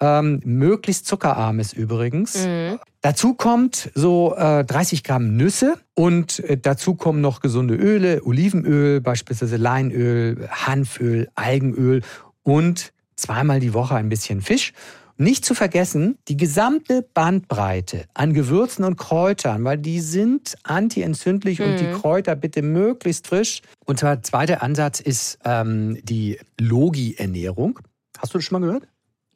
ähm, 0.00 0.40
möglichst 0.44 1.06
zuckerarmes 1.06 1.72
übrigens. 1.72 2.46
Mhm. 2.46 2.78
Dazu 3.02 3.34
kommt 3.34 3.90
so 3.94 4.34
äh, 4.36 4.64
30 4.64 5.04
Gramm 5.04 5.36
Nüsse 5.36 5.76
und 5.94 6.40
äh, 6.40 6.58
dazu 6.58 6.94
kommen 6.94 7.20
noch 7.20 7.40
gesunde 7.40 7.74
Öle, 7.74 8.22
Olivenöl, 8.24 9.00
beispielsweise 9.00 9.56
Leinöl, 9.56 10.48
Hanföl, 10.50 11.28
Algenöl 11.34 12.02
und 12.42 12.92
zweimal 13.16 13.60
die 13.60 13.74
Woche 13.74 13.94
ein 13.94 14.08
bisschen 14.08 14.42
Fisch. 14.42 14.72
Nicht 15.16 15.44
zu 15.44 15.54
vergessen, 15.54 16.16
die 16.28 16.38
gesamte 16.38 17.02
Bandbreite 17.02 18.06
an 18.14 18.32
Gewürzen 18.32 18.86
und 18.86 18.96
Kräutern, 18.96 19.64
weil 19.64 19.76
die 19.76 20.00
sind 20.00 20.56
antientzündlich 20.62 21.58
mhm. 21.58 21.66
und 21.66 21.80
die 21.80 21.88
mhm. 21.88 21.92
Kräuter 21.92 22.36
bitte 22.36 22.62
möglichst 22.62 23.26
frisch. 23.26 23.60
Und 23.84 24.00
der 24.00 24.22
zweite 24.22 24.62
Ansatz 24.62 24.98
ist 24.98 25.38
ähm, 25.44 25.98
die 26.02 26.38
Logi-Ernährung. 26.58 27.80
Hast 28.18 28.32
du 28.32 28.38
das 28.38 28.46
schon 28.46 28.60
mal 28.60 28.66
gehört? 28.66 28.88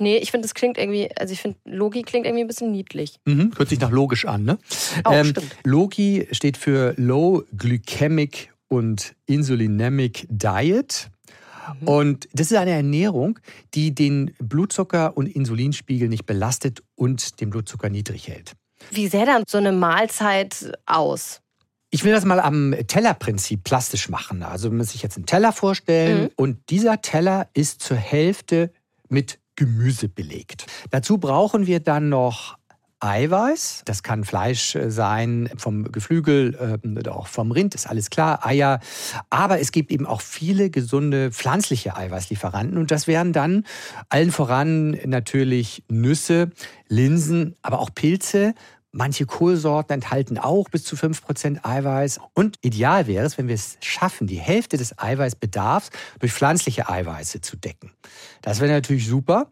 Nee, 0.05 0.19
ich 0.19 0.31
finde, 0.31 0.45
es 0.45 0.53
klingt 0.53 0.77
irgendwie, 0.77 1.09
also 1.17 1.33
ich 1.33 1.41
finde, 1.41 1.57
Logi 1.65 2.03
klingt 2.03 2.27
irgendwie 2.27 2.45
ein 2.45 2.47
bisschen 2.47 2.71
niedlich. 2.71 3.17
Mhm, 3.25 3.53
hört 3.57 3.71
sich 3.71 3.81
nach 3.81 3.91
logisch 3.91 4.27
an, 4.27 4.45
ne? 4.45 4.59
Auch, 5.03 5.15
ähm, 5.15 5.29
stimmt. 5.29 5.57
Logi 5.65 6.29
steht 6.31 6.59
für 6.59 6.93
Low 6.99 7.43
Glycemic 7.57 8.53
und 8.69 9.15
Insulinemic 9.25 10.27
Diet. 10.29 11.11
Mhm. 11.81 11.89
Und 11.89 12.29
das 12.35 12.51
ist 12.51 12.57
eine 12.59 12.73
Ernährung, 12.73 13.39
die 13.73 13.95
den 13.95 14.35
Blutzucker- 14.43 15.17
und 15.17 15.27
Insulinspiegel 15.27 16.11
nicht 16.11 16.27
belastet 16.27 16.83
und 16.97 17.41
den 17.41 17.49
Blutzucker 17.49 17.89
niedrig 17.89 18.29
hält. 18.29 18.53
Wie 18.91 19.09
sähe 19.09 19.25
dann 19.25 19.45
so 19.49 19.57
eine 19.57 19.73
Mahlzeit 19.73 20.71
aus? 20.85 21.41
Ich 21.89 22.05
will 22.05 22.13
das 22.13 22.27
mal 22.27 22.41
am 22.41 22.75
Tellerprinzip 22.89 23.65
plastisch 23.65 24.11
machen. 24.11 24.43
Also 24.43 24.69
man 24.69 24.77
muss 24.77 24.91
sich 24.91 25.03
jetzt 25.03 25.17
einen 25.17 25.25
Teller 25.25 25.53
vorstellen 25.53 26.25
mhm. 26.25 26.31
und 26.37 26.59
dieser 26.69 27.01
Teller 27.01 27.49
ist 27.55 27.81
zur 27.81 27.97
Hälfte 27.97 28.71
mit 29.09 29.39
Gemüse 29.57 30.09
belegt. 30.09 30.67
Dazu 30.91 31.19
brauchen 31.19 31.67
wir 31.67 31.81
dann 31.81 32.09
noch 32.09 32.59
Eiweiß. 33.05 33.83
Das 33.85 34.03
kann 34.03 34.25
Fleisch 34.25 34.75
äh, 34.75 34.91
sein 34.91 35.51
vom 35.57 35.93
Geflügel 35.93 36.81
äh, 36.83 36.89
oder 36.89 37.17
auch 37.17 37.27
vom 37.27 37.51
Rind, 37.51 37.75
ist 37.75 37.87
alles 37.87 38.09
klar, 38.09 38.47
Eier. 38.47 38.81
Aber 39.29 39.61
es 39.61 39.73
gibt 39.73 39.91
eben 39.91 40.07
auch 40.07 40.23
viele 40.23 40.71
gesunde 40.71 41.31
pflanzliche 41.31 41.97
Eiweißlieferanten 41.97 42.79
und 42.79 42.91
das 42.91 43.07
wären 43.07 43.33
dann 43.33 43.65
allen 44.09 44.31
voran 44.31 44.99
natürlich 45.05 45.85
Nüsse, 45.89 46.51
Linsen, 46.89 47.57
aber 47.63 47.81
auch 47.81 47.91
Pilze. 47.95 48.55
Manche 48.97 49.27
Kohlsorten 49.27 49.95
enthalten 49.95 50.39
auch 50.39 50.69
bis 50.69 50.85
zu 50.85 50.95
5% 50.95 51.65
Eiweiß. 51.65 52.21
Und 52.33 52.59
ideal 52.63 53.09
wäre 53.09 53.27
es, 53.27 53.37
wenn 53.39 53.49
wir 53.49 53.57
es 53.57 53.77
schaffen, 53.81 54.29
die 54.29 54.39
Hälfte 54.39 54.77
des 54.77 54.97
Eiweißbedarfs 54.97 55.91
durch 56.21 56.33
pflanzliche 56.33 56.89
Eiweiße 56.89 57.41
zu 57.41 57.57
decken. 57.57 57.91
Das 58.41 58.61
wäre 58.61 58.71
natürlich 58.71 59.09
super. 59.09 59.51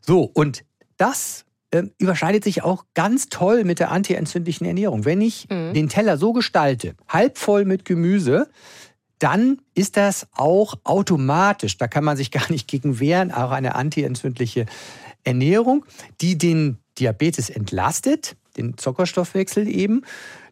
So, 0.00 0.22
und 0.22 0.64
das 0.96 1.44
äh, 1.70 1.84
überschneidet 1.98 2.42
sich 2.42 2.64
auch 2.64 2.84
ganz 2.94 3.28
toll 3.28 3.62
mit 3.62 3.78
der 3.78 3.92
antientzündlichen 3.92 4.66
Ernährung. 4.66 5.04
Wenn 5.04 5.20
ich 5.20 5.48
mhm. 5.48 5.72
den 5.72 5.88
Teller 5.88 6.18
so 6.18 6.32
gestalte, 6.32 6.96
halb 7.06 7.38
voll 7.38 7.64
mit 7.64 7.84
Gemüse, 7.84 8.48
dann 9.20 9.60
ist 9.74 9.96
das 9.96 10.26
auch 10.32 10.74
automatisch, 10.82 11.76
da 11.78 11.86
kann 11.86 12.02
man 12.02 12.16
sich 12.16 12.30
gar 12.32 12.50
nicht 12.50 12.66
gegen 12.66 12.98
wehren, 12.98 13.30
auch 13.30 13.52
eine 13.52 13.76
antientzündliche 13.76 14.66
Ernährung, 15.22 15.84
die 16.20 16.36
den 16.36 16.78
Diabetes 16.98 17.50
entlastet, 17.50 18.36
den 18.56 18.76
Zuckerstoffwechsel 18.76 19.68
eben, 19.68 20.02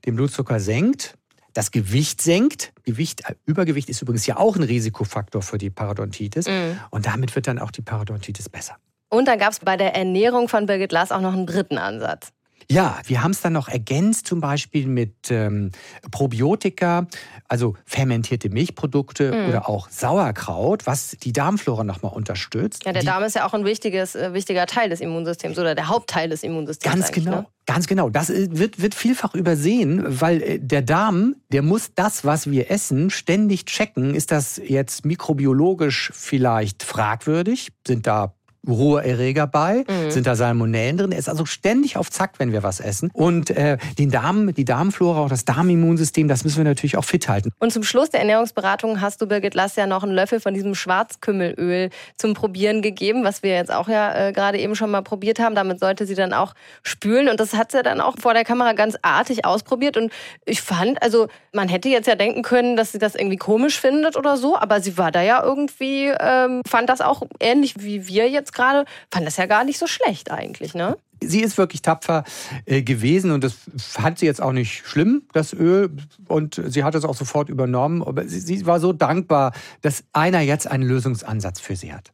den 0.06 0.16
Blutzucker 0.16 0.60
senkt, 0.60 1.14
das 1.54 1.70
Gewicht 1.70 2.22
senkt. 2.22 2.72
Gewicht, 2.84 3.22
Übergewicht 3.44 3.88
ist 3.88 4.02
übrigens 4.02 4.26
ja 4.26 4.36
auch 4.36 4.56
ein 4.56 4.62
Risikofaktor 4.62 5.42
für 5.42 5.58
die 5.58 5.70
Parodontitis. 5.70 6.46
Mhm. 6.46 6.78
Und 6.90 7.06
damit 7.06 7.34
wird 7.34 7.46
dann 7.46 7.58
auch 7.58 7.70
die 7.70 7.82
Parodontitis 7.82 8.48
besser. 8.48 8.76
Und 9.08 9.26
dann 9.26 9.38
gab 9.38 9.52
es 9.52 9.60
bei 9.60 9.76
der 9.76 9.94
Ernährung 9.94 10.48
von 10.48 10.66
Birgit 10.66 10.92
Lass 10.92 11.10
auch 11.10 11.20
noch 11.20 11.32
einen 11.32 11.46
dritten 11.46 11.78
Ansatz. 11.78 12.32
Ja, 12.70 12.98
wir 13.06 13.22
haben 13.22 13.30
es 13.30 13.40
dann 13.40 13.54
noch 13.54 13.68
ergänzt, 13.68 14.26
zum 14.26 14.40
Beispiel 14.40 14.86
mit 14.86 15.30
ähm, 15.30 15.70
Probiotika, 16.10 17.06
also 17.48 17.76
fermentierte 17.86 18.50
Milchprodukte 18.50 19.32
mm. 19.32 19.48
oder 19.48 19.68
auch 19.68 19.88
Sauerkraut, 19.88 20.86
was 20.86 21.16
die 21.22 21.32
Darmflora 21.32 21.84
nochmal 21.84 22.12
unterstützt. 22.12 22.84
Ja, 22.84 22.92
der 22.92 23.02
die, 23.02 23.06
Darm 23.06 23.22
ist 23.22 23.36
ja 23.36 23.46
auch 23.46 23.54
ein 23.54 23.64
wichtiges, 23.64 24.14
äh, 24.14 24.34
wichtiger 24.34 24.66
Teil 24.66 24.90
des 24.90 25.00
Immunsystems 25.00 25.58
oder 25.58 25.74
der 25.74 25.88
Hauptteil 25.88 26.28
des 26.28 26.42
Immunsystems. 26.42 26.94
Ganz 26.94 27.12
genau. 27.12 27.30
Ne? 27.30 27.46
Ganz 27.64 27.86
genau. 27.86 28.08
Das 28.08 28.30
äh, 28.30 28.48
wird, 28.50 28.80
wird 28.80 28.94
vielfach 28.94 29.34
übersehen, 29.34 30.02
weil 30.20 30.42
äh, 30.42 30.58
der 30.58 30.82
Darm, 30.82 31.36
der 31.52 31.62
muss 31.62 31.94
das, 31.94 32.24
was 32.24 32.50
wir 32.50 32.70
essen, 32.70 33.10
ständig 33.10 33.66
checken. 33.66 34.14
Ist 34.14 34.30
das 34.30 34.60
jetzt 34.62 35.04
mikrobiologisch 35.04 36.10
vielleicht 36.14 36.82
fragwürdig? 36.82 37.68
Sind 37.86 38.06
da 38.06 38.34
hohe 38.76 39.04
Erreger 39.04 39.46
bei, 39.46 39.84
mhm. 39.88 40.10
sind 40.10 40.26
da 40.26 40.34
Salmonellen 40.34 40.96
drin. 40.96 41.12
Er 41.12 41.18
ist 41.18 41.28
also 41.28 41.46
ständig 41.46 41.96
auf 41.96 42.10
Zack, 42.10 42.32
wenn 42.38 42.52
wir 42.52 42.62
was 42.62 42.80
essen. 42.80 43.10
Und 43.12 43.50
äh, 43.50 43.78
den 43.98 44.10
Darm, 44.10 44.54
die 44.54 44.64
Darmflora, 44.64 45.20
auch 45.20 45.28
das 45.28 45.44
Darmimmunsystem, 45.44 46.28
das 46.28 46.44
müssen 46.44 46.58
wir 46.58 46.64
natürlich 46.64 46.96
auch 46.96 47.04
fit 47.04 47.28
halten. 47.28 47.52
Und 47.58 47.72
zum 47.72 47.82
Schluss 47.82 48.10
der 48.10 48.20
Ernährungsberatung 48.20 49.00
hast 49.00 49.20
du 49.20 49.26
Birgit 49.26 49.54
Lass 49.54 49.76
ja 49.76 49.86
noch 49.86 50.02
einen 50.02 50.12
Löffel 50.12 50.40
von 50.40 50.54
diesem 50.54 50.74
Schwarzkümmelöl 50.74 51.90
zum 52.16 52.34
Probieren 52.34 52.82
gegeben, 52.82 53.24
was 53.24 53.42
wir 53.42 53.52
jetzt 53.52 53.72
auch 53.72 53.88
ja 53.88 54.28
äh, 54.28 54.32
gerade 54.32 54.58
eben 54.58 54.74
schon 54.74 54.90
mal 54.90 55.02
probiert 55.02 55.38
haben. 55.38 55.54
Damit 55.54 55.80
sollte 55.80 56.06
sie 56.06 56.14
dann 56.14 56.32
auch 56.32 56.54
spülen. 56.82 57.28
Und 57.28 57.40
das 57.40 57.54
hat 57.54 57.72
sie 57.72 57.82
dann 57.82 58.00
auch 58.00 58.16
vor 58.20 58.34
der 58.34 58.44
Kamera 58.44 58.72
ganz 58.72 58.96
artig 59.02 59.44
ausprobiert. 59.44 59.96
Und 59.96 60.12
ich 60.44 60.62
fand, 60.62 61.02
also 61.02 61.28
man 61.52 61.68
hätte 61.68 61.88
jetzt 61.88 62.06
ja 62.06 62.14
denken 62.14 62.42
können, 62.42 62.76
dass 62.76 62.92
sie 62.92 62.98
das 62.98 63.14
irgendwie 63.14 63.36
komisch 63.36 63.80
findet 63.80 64.16
oder 64.16 64.36
so, 64.36 64.56
aber 64.56 64.80
sie 64.80 64.98
war 64.98 65.10
da 65.10 65.22
ja 65.22 65.42
irgendwie, 65.42 66.12
ähm, 66.20 66.62
fand 66.68 66.88
das 66.88 67.00
auch 67.00 67.22
ähnlich 67.40 67.74
wie 67.78 68.06
wir 68.06 68.28
jetzt 68.28 68.52
gerade, 68.58 68.84
fand 69.10 69.26
das 69.26 69.36
ja 69.36 69.46
gar 69.46 69.64
nicht 69.64 69.78
so 69.78 69.86
schlecht 69.86 70.30
eigentlich, 70.30 70.74
ne? 70.74 70.98
Sie 71.20 71.40
ist 71.40 71.58
wirklich 71.58 71.82
tapfer 71.82 72.22
äh, 72.64 72.82
gewesen 72.82 73.32
und 73.32 73.42
das 73.42 73.54
fand 73.76 74.20
sie 74.20 74.26
jetzt 74.26 74.40
auch 74.40 74.52
nicht 74.52 74.86
schlimm, 74.86 75.22
das 75.32 75.52
Öl. 75.52 75.90
Und 76.28 76.62
sie 76.64 76.84
hat 76.84 76.94
es 76.94 77.04
auch 77.04 77.16
sofort 77.16 77.48
übernommen. 77.48 78.04
Aber 78.04 78.28
sie, 78.28 78.38
sie 78.38 78.66
war 78.66 78.78
so 78.78 78.92
dankbar, 78.92 79.52
dass 79.82 80.04
einer 80.12 80.40
jetzt 80.42 80.68
einen 80.68 80.84
Lösungsansatz 80.84 81.58
für 81.58 81.74
sie 81.74 81.92
hat. 81.92 82.12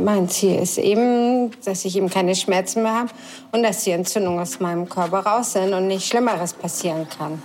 Mein 0.00 0.28
Ziel 0.30 0.58
ist 0.58 0.78
eben, 0.78 1.50
dass 1.66 1.84
ich 1.84 1.96
eben 1.96 2.08
keine 2.08 2.34
Schmerzen 2.34 2.82
mehr 2.82 2.94
habe 2.94 3.10
und 3.52 3.62
dass 3.62 3.84
die 3.84 3.90
Entzündungen 3.90 4.40
aus 4.40 4.58
meinem 4.58 4.88
Körper 4.88 5.18
raus 5.18 5.52
sind 5.52 5.74
und 5.74 5.86
nichts 5.86 6.08
Schlimmeres 6.08 6.54
passieren 6.54 7.06
kann. 7.08 7.42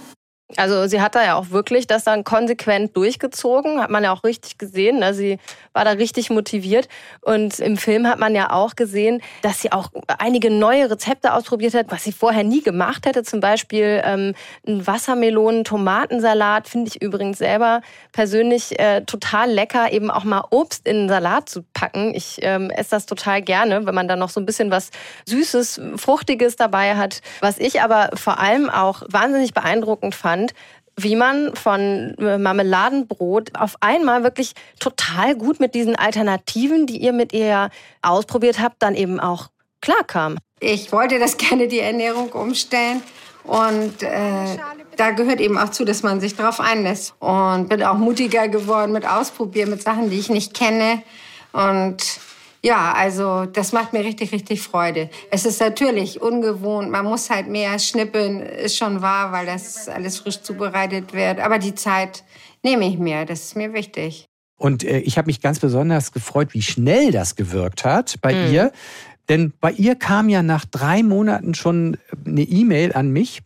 Also 0.58 0.88
sie 0.88 1.02
hat 1.02 1.16
da 1.16 1.24
ja 1.24 1.36
auch 1.36 1.52
wirklich 1.52 1.88
das 1.88 2.04
dann 2.04 2.24
konsequent 2.24 2.96
durchgezogen, 2.96 3.82
hat 3.82 3.90
man 3.90 4.04
ja 4.04 4.12
auch 4.12 4.24
richtig 4.24 4.58
gesehen. 4.58 5.00
Ne? 5.00 5.14
Sie 5.14 5.38
war 5.74 5.86
da 5.86 5.92
richtig 5.92 6.30
motiviert. 6.30 6.88
Und 7.22 7.60
im 7.60 7.78
Film 7.78 8.08
hat 8.08 8.20
man 8.20 8.36
ja 8.36 8.52
auch 8.52 8.76
gesehen, 8.76 9.22
dass 9.42 9.62
sie 9.62 9.72
auch 9.72 9.90
einige 10.18 10.52
neue 10.52 10.90
Rezepte 10.90 11.34
ausprobiert 11.34 11.74
hat, 11.74 11.88
was 11.90 12.04
sie 12.04 12.12
vorher 12.12 12.44
nie 12.44 12.62
gemacht 12.62 13.06
hätte. 13.06 13.24
Zum 13.24 13.40
Beispiel 13.40 14.02
ähm, 14.04 14.34
ein 14.68 14.86
Wassermelonen-Tomatensalat 14.86 16.68
finde 16.68 16.90
ich 16.90 17.02
übrigens 17.02 17.38
selber 17.38 17.82
persönlich 18.12 18.80
äh, 18.80 19.02
total 19.02 19.52
lecker, 19.52 19.92
eben 19.92 20.12
auch 20.12 20.24
mal 20.24 20.44
Obst 20.50 20.88
in 20.88 20.98
einen 20.98 21.10
Salat 21.10 21.50
zu 21.50 21.64
packen. 21.74 22.14
Ich 22.14 22.40
ähm, 22.42 22.70
esse 22.70 22.92
das 22.92 23.06
total 23.06 23.42
gerne, 23.42 23.86
wenn 23.86 23.96
man 23.96 24.08
da 24.08 24.16
noch 24.16 24.30
so 24.30 24.40
ein 24.40 24.46
bisschen 24.46 24.72
was 24.72 24.90
Süßes, 25.26 25.82
Fruchtiges 25.96 26.56
dabei 26.56 26.96
hat. 26.96 27.22
Was 27.40 27.58
ich 27.58 27.82
aber 27.82 28.10
vor 28.16 28.40
allem 28.40 28.70
auch 28.70 29.04
wahnsinnig 29.08 29.54
beeindruckend 29.54 30.16
fand, 30.16 30.54
wie 31.04 31.16
man 31.16 31.56
von 31.56 32.16
äh, 32.18 32.38
Marmeladenbrot 32.38 33.58
auf 33.58 33.76
einmal 33.80 34.24
wirklich 34.24 34.54
total 34.80 35.36
gut 35.36 35.60
mit 35.60 35.76
diesen 35.76 35.96
Alternativen, 35.96 36.88
die 36.88 36.98
ihr 36.98 37.14
mit 37.14 37.34
ihr 37.34 37.70
ausprobiert 38.02 38.60
habt, 38.60 38.82
dann 38.82 38.96
eben 38.96 39.20
auch 39.20 39.50
klarkam. 39.82 40.38
Ich 40.60 40.92
wollte 40.92 41.20
das 41.20 41.38
gerne 41.38 41.68
die 41.68 41.80
Ernährung 41.80 42.30
umstellen 42.30 43.02
und 43.44 44.04
äh, 44.04 44.58
da 44.98 45.12
gehört 45.12 45.42
eben 45.42 45.58
auch 45.58 45.70
zu, 45.70 45.84
dass 45.86 46.04
man 46.04 46.22
sich 46.22 46.36
darauf 46.36 46.60
einlässt 46.60 47.16
und 47.20 47.70
bin 47.70 47.84
auch 47.84 47.98
mutiger 47.98 48.48
geworden 48.48 48.92
mit 48.92 49.08
Ausprobieren, 49.08 49.72
mit 49.72 49.82
Sachen, 49.82 50.10
die 50.10 50.20
ich 50.20 50.30
nicht 50.30 50.54
kenne 50.54 51.02
und 51.52 51.98
ja, 52.64 52.94
also 52.94 53.46
das 53.46 53.72
macht 53.72 53.94
mir 53.94 54.04
richtig, 54.04 54.32
richtig 54.32 54.62
Freude. 54.62 55.10
Es 55.32 55.46
ist 55.46 55.60
natürlich 55.60 56.22
ungewohnt, 56.22 56.92
man 56.92 57.06
muss 57.06 57.30
halt 57.30 57.48
mehr 57.48 57.80
schnippeln, 57.80 58.42
ist 58.42 58.78
schon 58.78 59.02
wahr, 59.02 59.32
weil 59.32 59.46
das 59.46 59.88
alles 59.90 60.20
frisch 60.20 60.42
zubereitet 60.42 61.14
wird. 61.14 61.40
Aber 61.40 61.58
die 61.58 61.74
Zeit 61.74 62.24
nehme 62.64 62.88
ich 62.88 63.00
mir, 63.00 63.26
das 63.26 63.42
ist 63.44 63.56
mir 63.56 63.74
wichtig. 63.74 64.26
Und 64.58 64.84
äh, 64.84 65.00
ich 65.00 65.18
habe 65.18 65.26
mich 65.26 65.42
ganz 65.42 65.60
besonders 65.60 66.12
gefreut, 66.12 66.50
wie 66.54 66.62
schnell 66.62 67.12
das 67.12 67.36
gewirkt 67.36 67.84
hat 67.84 68.16
bei 68.22 68.34
mhm. 68.34 68.54
ihr. 68.54 68.72
Denn 69.28 69.54
bei 69.60 69.72
ihr 69.72 69.96
kam 69.96 70.30
ja 70.30 70.44
nach 70.44 70.66
drei 70.66 71.04
Monaten 71.04 71.56
schon 71.56 71.98
eine 72.26 72.42
E-Mail 72.42 72.94
an 72.94 73.10
mich 73.10 73.42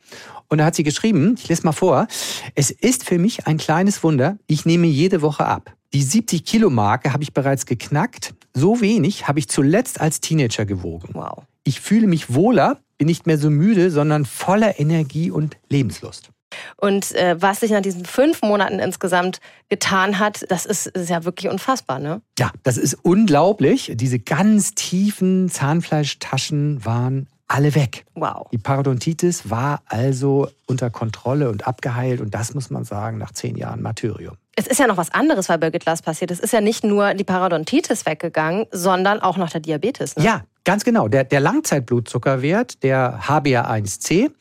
und 0.48 0.60
da 0.60 0.66
hat 0.66 0.76
sie 0.76 0.84
geschrieben, 0.84 1.36
ich 1.38 1.48
lese 1.48 1.64
mal 1.64 1.72
vor, 1.72 2.08
es 2.54 2.72
ist 2.72 3.06
für 3.06 3.18
mich 3.18 3.48
ein 3.48 3.58
kleines 3.58 4.04
Wunder, 4.04 4.38
ich 4.48 4.66
nehme 4.66 4.88
jede 4.88 5.22
Woche 5.22 5.46
ab. 5.46 5.74
Die 5.94 6.02
70 6.02 6.44
Kilo 6.44 6.70
Marke 6.70 7.14
habe 7.14 7.24
ich 7.24 7.34
bereits 7.34 7.66
geknackt. 7.66 8.34
So 8.56 8.82
wenig 8.82 9.28
habe 9.28 9.40
ich 9.40 9.50
zuletzt 9.50 10.00
als 10.00 10.22
Teenager 10.22 10.66
gewogen. 10.66 11.10
Wow. 11.14 11.44
Ich 11.64 11.82
fühle 11.82 12.08
mich 12.08 12.34
wohler, 12.34 12.80
bin 12.98 13.08
nicht 13.08 13.28
mehr 13.28 13.38
so 13.38 13.50
müde, 13.50 13.92
sondern 13.92 14.26
voller 14.26 14.80
Energie 14.80 15.30
und 15.30 15.58
Lebenslust. 15.70 16.30
Und 16.78 17.14
äh, 17.16 17.36
was 17.42 17.60
sich 17.60 17.72
nach 17.72 17.82
diesen 17.82 18.06
fünf 18.06 18.42
Monaten 18.42 18.80
insgesamt 18.80 19.40
getan 19.68 20.20
hat, 20.20 20.46
das 20.50 20.66
ist, 20.66 20.88
ist, 20.88 21.10
ja 21.10 21.26
wirklich 21.26 21.52
unfassbar, 21.52 22.00
ne? 22.00 22.22
Ja, 22.40 22.52
das 22.64 22.78
ist 22.78 22.94
unglaublich. 22.94 23.92
Diese 23.96 24.20
ganz 24.20 24.74
tiefen 24.74 25.50
Zahnfleischtaschen 25.50 26.86
waren 26.86 27.28
alle 27.48 27.76
weg. 27.76 28.06
Wow. 28.16 28.48
Die 28.52 28.58
Parodontitis 28.58 29.50
war 29.50 29.82
also 29.86 30.50
unter 30.66 30.90
Kontrolle 30.90 31.50
und 31.50 31.68
abgeheilt 31.68 32.22
und 32.22 32.34
das 32.34 32.54
muss 32.54 32.70
man 32.70 32.86
sagen 32.86 33.18
nach 33.18 33.34
zehn 33.34 33.56
Jahren 33.56 33.82
Martyrium. 33.82 34.38
Es 34.56 34.68
ist 34.68 34.80
ja 34.80 34.88
noch 34.88 34.98
was 34.98 35.14
anderes 35.14 35.48
bei 35.48 35.58
Birgit 35.58 35.86
Lass 35.86 36.02
passiert. 36.02 36.32
Es 36.32 36.40
ist 36.40 36.54
ja 36.54 36.62
nicht 36.62 36.84
nur 36.84 37.14
die 37.14 37.26
Parodontitis 37.26 38.06
weggegangen, 38.06 38.68
sondern 38.72 39.20
auch 39.20 39.36
noch 39.38 39.50
der 39.50 39.60
Diabetes. 39.60 40.16
Ne? 40.16 40.24
Ja, 40.24 40.42
ganz 40.64 40.86
genau. 40.86 41.10
Der, 41.10 41.26
der 41.26 41.42
Langzeitblutzuckerwert, 41.42 42.82
der 42.82 43.20
HbA1c, 43.24 44.32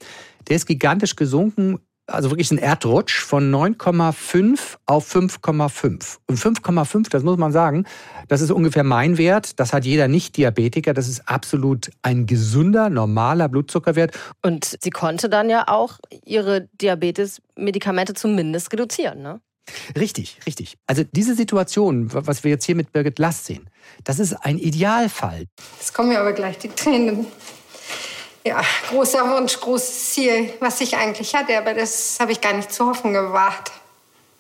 der 0.49 0.56
ist 0.56 0.66
gigantisch 0.66 1.16
gesunken 1.16 1.80
also 2.06 2.30
wirklich 2.30 2.50
ein 2.50 2.59
Erdrutsch 2.59 3.23
von 3.23 3.50
9,5 3.50 4.76
auf 4.87 5.14
5,5. 5.14 6.18
Und 6.26 6.38
5,5, 6.38 7.09
das 7.11 7.23
muss 7.23 7.38
man 7.38 7.52
sagen, 7.52 7.87
das 8.28 8.40
ist 8.40 8.50
ungefähr 8.50 8.85
mein 8.85 9.16
Wert. 9.16 9.59
Das 9.59 9.73
hat 9.73 9.85
jeder 9.85 10.09
Nicht-Diabetiker. 10.09 10.92
Das 10.92 11.09
ist 11.09 11.28
absolut 11.28 11.90
ein 12.02 12.26
gesunder, 12.26 12.90
normaler 12.90 13.49
Blutzuckerwert. 13.49 14.16
Und 14.42 14.76
sie 14.80 14.90
konnte 14.90 15.28
dann 15.28 15.49
ja 15.49 15.68
auch 15.68 15.99
ihre 16.25 16.68
Diabetes-Medikamente 16.80 18.14
zumindest 18.14 18.73
reduzieren, 18.73 19.23
ne? 19.23 19.40
Richtig, 19.99 20.38
richtig. 20.47 20.76
Also 20.87 21.04
diese 21.12 21.35
Situation, 21.35 22.09
was 22.12 22.44
wir 22.44 22.50
jetzt 22.50 22.64
hier 22.64 22.75
mit 22.75 22.92
Birgit 22.92 23.18
Last 23.18 23.47
sehen, 23.47 23.68
das 24.04 24.18
ist 24.18 24.35
ein 24.35 24.59
Idealfall. 24.59 25.47
Jetzt 25.78 25.94
kommen 25.94 26.11
mir 26.11 26.21
aber 26.21 26.33
gleich 26.33 26.59
die 26.59 26.68
Tränen. 26.68 27.26
Ja, 28.47 28.61
großer 28.90 29.30
Wunsch, 29.30 29.59
großes 29.59 30.12
Ziel, 30.12 30.52
was 30.61 30.80
ich 30.83 30.97
eigentlich 30.97 31.35
hatte, 31.35 31.56
aber 31.56 31.73
das 31.73 32.18
habe 32.21 32.33
ich 32.33 32.42
gar 32.42 32.52
nicht 32.52 32.73
zu 32.73 32.87
hoffen 32.87 33.14
gewagt. 33.14 33.73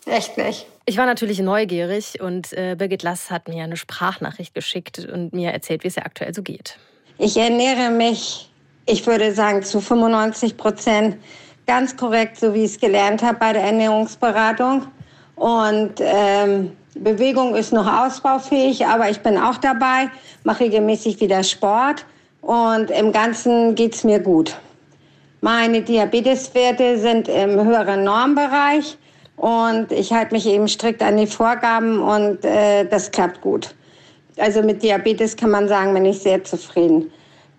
Echt 0.04 0.36
nicht. 0.36 0.66
Ich 0.84 0.98
war 0.98 1.06
natürlich 1.06 1.38
neugierig 1.38 2.20
und 2.20 2.52
äh, 2.52 2.76
Birgit 2.78 3.02
Lass 3.02 3.30
hat 3.30 3.48
mir 3.48 3.64
eine 3.64 3.78
Sprachnachricht 3.78 4.52
geschickt 4.52 4.98
und 4.98 5.32
mir 5.32 5.50
erzählt, 5.52 5.82
wie 5.82 5.88
es 5.88 5.96
ihr 5.96 6.04
aktuell 6.04 6.34
so 6.34 6.42
geht. 6.42 6.78
Ich 7.16 7.38
ernähre 7.38 7.90
mich, 7.90 8.50
ich 8.84 9.06
würde 9.06 9.32
sagen, 9.32 9.62
zu 9.62 9.80
95 9.80 10.58
Prozent 10.58 11.16
ganz 11.66 11.96
korrekt, 11.96 12.38
so 12.38 12.52
wie 12.52 12.64
ich 12.64 12.72
es 12.72 12.80
gelernt 12.80 13.22
habe 13.22 13.38
bei 13.38 13.54
der 13.54 13.62
Ernährungsberatung. 13.62 14.86
Und 15.36 15.94
ähm, 16.00 16.72
Bewegung 16.94 17.56
ist 17.56 17.72
noch 17.72 17.86
ausbaufähig, 17.86 18.86
aber 18.86 19.10
ich 19.10 19.20
bin 19.20 19.36
auch 19.36 19.56
dabei, 19.56 20.08
mache 20.44 20.64
regelmäßig 20.64 21.20
wieder 21.20 21.42
Sport 21.42 22.06
und 22.40 22.90
im 22.90 23.12
Ganzen 23.12 23.74
geht 23.74 23.94
es 23.94 24.04
mir 24.04 24.20
gut. 24.20 24.56
Meine 25.40 25.82
Diabeteswerte 25.82 26.98
sind 26.98 27.28
im 27.28 27.62
höheren 27.64 28.04
Normbereich 28.04 28.96
und 29.36 29.90
ich 29.90 30.12
halte 30.12 30.34
mich 30.34 30.46
eben 30.46 30.68
strikt 30.68 31.02
an 31.02 31.16
die 31.16 31.26
Vorgaben 31.26 32.00
und 32.00 32.44
äh, 32.44 32.84
das 32.84 33.10
klappt 33.10 33.40
gut. 33.40 33.74
Also 34.38 34.62
mit 34.62 34.82
Diabetes 34.82 35.36
kann 35.36 35.50
man 35.50 35.68
sagen, 35.68 35.92
bin 35.94 36.06
ich 36.06 36.20
sehr 36.20 36.42
zufrieden. 36.44 37.10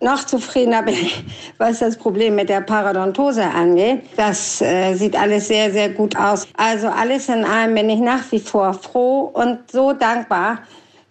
Noch 0.01 0.25
zufriedener 0.25 0.83
bin 0.83 0.95
ich, 0.95 1.23
was 1.57 1.79
das 1.79 1.97
Problem 1.97 2.35
mit 2.35 2.49
der 2.49 2.61
Paradontose 2.61 3.43
angeht. 3.43 4.03
Das 4.17 4.61
äh, 4.61 4.93
sieht 4.95 5.15
alles 5.15 5.47
sehr, 5.47 5.71
sehr 5.71 5.89
gut 5.89 6.15
aus. 6.17 6.47
Also 6.57 6.87
alles 6.87 7.29
in 7.29 7.45
allem 7.45 7.75
bin 7.75 7.89
ich 7.89 7.99
nach 7.99 8.31
wie 8.31 8.39
vor 8.39 8.73
froh 8.73 9.31
und 9.33 9.71
so 9.71 9.93
dankbar, 9.93 10.59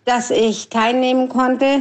dass 0.05 0.31
ich 0.31 0.69
teilnehmen 0.69 1.29
konnte. 1.29 1.81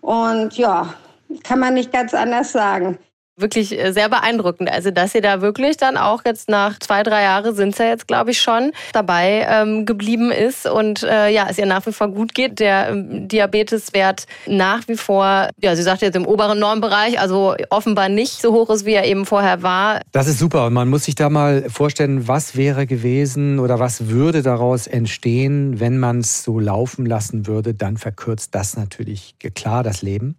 Und 0.00 0.56
ja, 0.56 0.94
kann 1.42 1.58
man 1.58 1.74
nicht 1.74 1.92
ganz 1.92 2.14
anders 2.14 2.52
sagen 2.52 2.98
wirklich 3.36 3.78
äh, 3.78 3.92
sehr 3.92 4.08
beeindruckend. 4.08 4.70
Also, 4.70 4.90
dass 4.90 5.12
sie 5.12 5.20
da 5.20 5.40
wirklich 5.40 5.76
dann 5.76 5.96
auch 5.96 6.22
jetzt 6.24 6.48
nach 6.48 6.78
zwei, 6.78 7.02
drei 7.02 7.22
Jahren 7.22 7.54
sind 7.54 7.76
sie 7.76 7.84
ja 7.84 7.90
jetzt, 7.90 8.08
glaube 8.08 8.30
ich, 8.30 8.40
schon 8.40 8.72
dabei 8.92 9.46
ähm, 9.48 9.86
geblieben 9.86 10.30
ist 10.30 10.66
und 10.66 11.02
äh, 11.02 11.28
ja, 11.28 11.46
es 11.48 11.58
ihr 11.58 11.66
nach 11.66 11.86
wie 11.86 11.92
vor 11.92 12.08
gut 12.08 12.34
geht. 12.34 12.58
Der 12.60 12.88
ähm, 12.88 13.28
Diabeteswert 13.28 14.26
nach 14.46 14.88
wie 14.88 14.96
vor, 14.96 15.48
ja, 15.60 15.76
sie 15.76 15.82
sagt 15.82 16.02
jetzt 16.02 16.16
im 16.16 16.26
oberen 16.26 16.58
Normbereich, 16.58 17.20
also 17.20 17.54
offenbar 17.70 18.08
nicht 18.08 18.40
so 18.40 18.52
hoch 18.52 18.70
ist, 18.70 18.86
wie 18.86 18.94
er 18.94 19.04
eben 19.04 19.26
vorher 19.26 19.62
war. 19.62 20.00
Das 20.12 20.26
ist 20.26 20.38
super 20.38 20.66
und 20.66 20.72
man 20.72 20.88
muss 20.88 21.04
sich 21.04 21.14
da 21.14 21.28
mal 21.28 21.68
vorstellen, 21.68 22.28
was 22.28 22.56
wäre 22.56 22.86
gewesen 22.86 23.58
oder 23.58 23.78
was 23.78 24.08
würde 24.08 24.42
daraus 24.42 24.86
entstehen, 24.86 25.78
wenn 25.80 25.98
man 25.98 26.20
es 26.20 26.42
so 26.42 26.58
laufen 26.58 27.06
lassen 27.06 27.46
würde, 27.46 27.74
dann 27.74 27.96
verkürzt 27.96 28.54
das 28.54 28.76
natürlich 28.76 29.34
klar 29.54 29.82
das 29.82 30.02
Leben. 30.02 30.36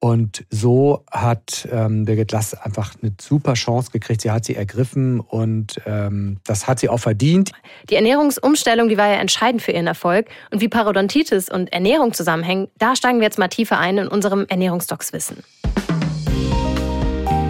Und 0.00 0.44
so 0.50 1.04
hat 1.10 1.68
ähm, 1.72 2.04
Birgit 2.04 2.30
Lass 2.30 2.54
einfach 2.54 2.94
eine 3.02 3.12
super 3.20 3.54
Chance 3.54 3.90
gekriegt. 3.90 4.20
Sie 4.20 4.30
hat 4.30 4.44
sie 4.44 4.54
ergriffen 4.54 5.18
und 5.18 5.80
ähm, 5.86 6.38
das 6.44 6.68
hat 6.68 6.78
sie 6.78 6.88
auch 6.88 6.98
verdient. 6.98 7.50
Die 7.90 7.96
Ernährungsumstellung, 7.96 8.88
die 8.88 8.96
war 8.96 9.08
ja 9.08 9.16
entscheidend 9.16 9.60
für 9.60 9.72
ihren 9.72 9.88
Erfolg. 9.88 10.28
Und 10.52 10.60
wie 10.60 10.68
Parodontitis 10.68 11.48
und 11.48 11.72
Ernährung 11.72 12.12
zusammenhängen, 12.12 12.68
da 12.78 12.94
steigen 12.94 13.18
wir 13.18 13.24
jetzt 13.24 13.38
mal 13.38 13.48
tiefer 13.48 13.78
ein 13.78 13.98
in 13.98 14.08
unserem 14.08 14.46
Ernährungsdocs-Wissen. 14.48 15.42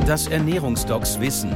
Das 0.06 0.26
Ernährungsdocs-Wissen. 0.28 1.54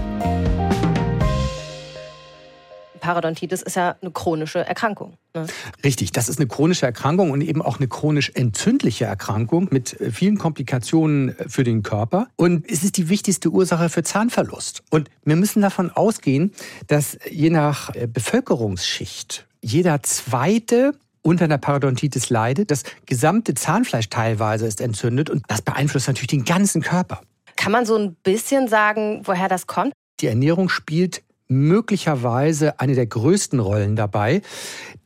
Parodontitis 3.03 3.63
ist 3.63 3.75
ja 3.75 3.97
eine 4.01 4.13
chronische 4.13 4.61
Erkrankung. 4.61 5.19
Ne? 5.35 5.47
Richtig, 5.85 6.13
das 6.13 6.29
ist 6.29 6.39
eine 6.39 6.47
chronische 6.47 6.87
Erkrankung 6.87 7.33
und 7.33 7.41
eben 7.41 7.61
auch 7.61 7.79
eine 7.79 7.89
chronisch 7.89 8.31
entzündliche 8.35 9.05
Erkrankung 9.05 9.69
mit 9.71 10.01
äh, 10.01 10.11
vielen 10.13 10.39
Komplikationen 10.39 11.37
äh, 11.37 11.49
für 11.49 11.65
den 11.65 11.83
Körper. 11.83 12.29
Und 12.37 12.65
es 12.71 12.85
ist 12.85 12.97
die 12.97 13.09
wichtigste 13.09 13.51
Ursache 13.51 13.89
für 13.89 14.05
Zahnverlust. 14.05 14.85
Und 14.91 15.11
wir 15.25 15.37
müssen 15.37 15.61
davon 15.61 15.91
ausgehen, 15.91 16.53
dass 16.87 17.19
je 17.29 17.51
nach 17.51 17.95
äh, 17.95 18.07
Bevölkerungsschicht 18.07 19.47
jeder 19.61 20.03
zweite 20.05 20.93
unter 21.23 21.45
einer 21.45 21.59
Parodontitis 21.59 22.31
leidet. 22.31 22.71
Das 22.71 22.85
gesamte 23.07 23.55
Zahnfleisch 23.55 24.11
teilweise 24.11 24.67
ist 24.67 24.81
entzündet 24.81 25.29
und 25.29 25.43
das 25.49 25.61
beeinflusst 25.61 26.07
natürlich 26.07 26.29
den 26.29 26.45
ganzen 26.45 26.83
Körper. 26.83 27.21
Kann 27.57 27.73
man 27.73 27.85
so 27.85 27.97
ein 27.97 28.15
bisschen 28.23 28.69
sagen, 28.69 29.23
woher 29.25 29.49
das 29.49 29.67
kommt? 29.67 29.93
Die 30.21 30.29
Ernährung 30.29 30.69
spielt 30.69 31.23
möglicherweise 31.53 32.81
eine 32.81 32.95
der 32.95 33.07
größten 33.07 33.61
Rollen 33.61 33.97
dabei. 33.97 34.43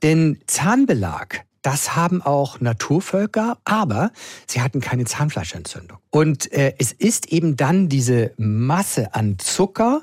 Denn 0.02 0.38
Zahnbelag, 0.46 1.44
das 1.62 1.96
haben 1.96 2.22
auch 2.22 2.60
Naturvölker, 2.60 3.58
aber 3.64 4.12
sie 4.46 4.60
hatten 4.60 4.80
keine 4.80 5.04
Zahnfleischentzündung. 5.04 5.98
Und 6.10 6.52
äh, 6.52 6.74
es 6.78 6.92
ist 6.92 7.32
eben 7.32 7.56
dann 7.56 7.88
diese 7.88 8.32
Masse 8.36 9.14
an 9.14 9.38
Zucker 9.38 10.02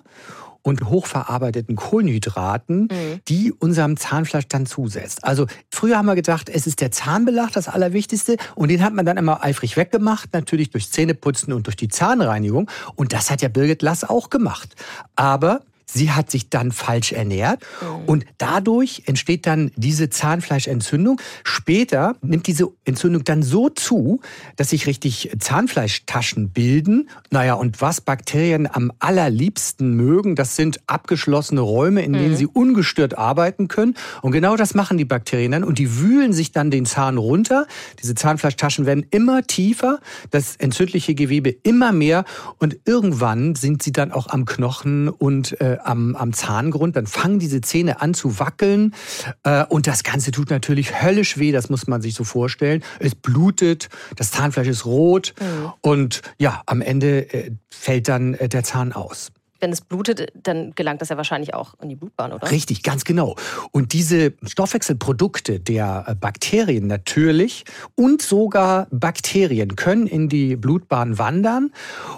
und 0.63 0.89
hochverarbeiteten 0.89 1.75
Kohlenhydraten, 1.75 2.84
mhm. 2.84 3.19
die 3.27 3.51
unserem 3.51 3.97
Zahnfleisch 3.97 4.47
dann 4.47 4.65
zusetzt. 4.65 5.23
Also 5.23 5.45
früher 5.71 5.97
haben 5.97 6.06
wir 6.06 6.15
gedacht, 6.15 6.49
es 6.49 6.65
ist 6.65 6.82
der 6.82 6.91
Zahnbelag 6.91 7.51
das 7.51 7.67
Allerwichtigste 7.67 8.38
und 8.56 8.69
den 8.69 8.82
hat 8.84 8.93
man 8.93 9.06
dann 9.06 9.17
immer 9.17 9.43
eifrig 9.43 9.77
weggemacht, 9.77 10.34
natürlich 10.34 10.69
durch 10.71 10.89
Zähneputzen 10.89 11.53
und 11.53 11.67
durch 11.67 11.75
die 11.75 11.89
Zahnreinigung. 11.89 12.69
Und 12.95 13.13
das 13.13 13.29
hat 13.29 13.41
ja 13.41 13.49
Birgit 13.49 13.82
Lass 13.82 14.03
auch 14.03 14.29
gemacht. 14.29 14.75
Aber 15.15 15.62
Sie 15.86 16.12
hat 16.12 16.32
sich 16.32 16.50
dann 16.50 16.72
falsch 16.72 17.12
ernährt 17.12 17.62
mhm. 17.82 18.06
und 18.06 18.26
dadurch 18.38 19.04
entsteht 19.06 19.46
dann 19.46 19.72
diese 19.76 20.10
Zahnfleischentzündung. 20.10 21.19
Später 21.43 22.15
nimmt 22.22 22.48
diese 22.48 22.69
Entzündung 22.86 23.24
dann 23.24 23.43
so 23.43 23.69
zu, 23.69 24.22
dass 24.56 24.69
sich 24.69 24.88
richtig 24.88 25.32
Zahnfleischtaschen 25.39 26.50
bilden. 26.50 27.10
Naja, 27.30 27.54
und 27.56 27.82
was 27.82 28.02
Bakterien 28.02 28.67
am 28.72 28.91
allerliebsten 29.00 29.93
mögen, 29.96 30.36
das 30.36 30.56
sind 30.56 30.80
abgeschlossene 30.88 31.62
Räume, 31.62 32.04
in 32.04 32.13
denen 32.13 32.32
mhm. 32.32 32.36
sie 32.36 32.48
ungestört 32.48 33.17
arbeiten 33.17 33.67
können. 33.67 33.96
Und 34.22 34.32
genau 34.32 34.56
das 34.56 34.74
machen 34.74 34.98
die 34.98 35.06
Bakterien 35.06 35.52
dann 35.52 35.63
und 35.63 35.80
die 35.80 36.00
wühlen 36.00 36.34
sich 36.34 36.52
dann 36.52 36.72
den 36.72 36.86
Zahn 36.86 37.17
runter. 37.17 37.67
Diese 38.02 38.15
Zahnfleischtaschen 38.15 38.86
werden 38.86 39.06
immer 39.12 39.43
tiefer, 39.43 40.00
das 40.32 40.56
entzündliche 40.56 41.15
Gewebe 41.15 41.50
immer 41.50 41.91
mehr 41.91 42.26
und 42.60 42.78
irgendwann 42.86 43.56
sind 43.56 43.84
sie 43.84 43.91
dann 43.91 44.12
auch 44.12 44.28
am 44.28 44.46
Knochen 44.46 45.10
und 45.10 45.60
äh, 45.62 45.73
am, 45.84 46.16
am 46.16 46.34
Zahngrund, 46.34 46.96
dann 46.96 47.08
fangen 47.08 47.40
diese 47.40 47.62
Zähne 47.62 48.02
an 48.02 48.14
zu 48.14 48.40
wackeln 48.40 48.94
äh, 49.44 49.66
und 49.66 49.88
das 49.88 50.04
Ganze 50.04 50.32
tut 50.32 50.50
natürlich 50.50 51.02
höllisch 51.02 51.38
weh, 51.38 51.52
das 51.52 51.70
muss 51.70 51.88
man 51.88 52.02
sich 52.02 52.16
so 52.16 52.24
vorstellen. 52.24 52.84
Es 53.00 53.16
blutet, 53.16 53.90
das 54.16 54.32
Zahnfleisch 54.32 54.68
ist 54.68 54.86
rot 54.86 55.34
mhm. 55.40 55.74
und 55.82 56.22
ja, 56.38 56.62
am 56.66 56.82
Ende 56.82 57.34
äh, 57.34 57.52
fällt 57.70 58.08
dann 58.08 58.34
äh, 58.36 58.50
der 58.50 58.64
Zahn 58.64 58.94
aus 58.94 59.32
wenn 59.63 59.71
es 59.71 59.82
blutet, 59.82 60.32
dann 60.36 60.76
gelangt 60.76 61.02
das 61.02 61.08
ja 61.08 61.15
wahrscheinlich 61.15 61.54
auch 61.54 61.73
in 61.82 61.88
die 61.88 61.95
Blutbahn, 61.95 62.34
oder? 62.34 62.52
Richtig, 62.52 62.84
ganz 62.84 63.06
genau. 63.06 63.36
Und 63.71 63.93
diese 63.93 64.34
Stoffwechselprodukte 64.45 65.62
der 65.62 66.04
äh, 66.06 66.15
Bakterien 66.15 66.86
natürlich 66.88 67.63
und 67.95 68.21
sogar 68.21 68.88
Bakterien 68.91 69.78
können 69.78 70.06
in 70.06 70.28
die 70.28 70.58
Blutbahn 70.58 71.17
wandern 71.17 71.71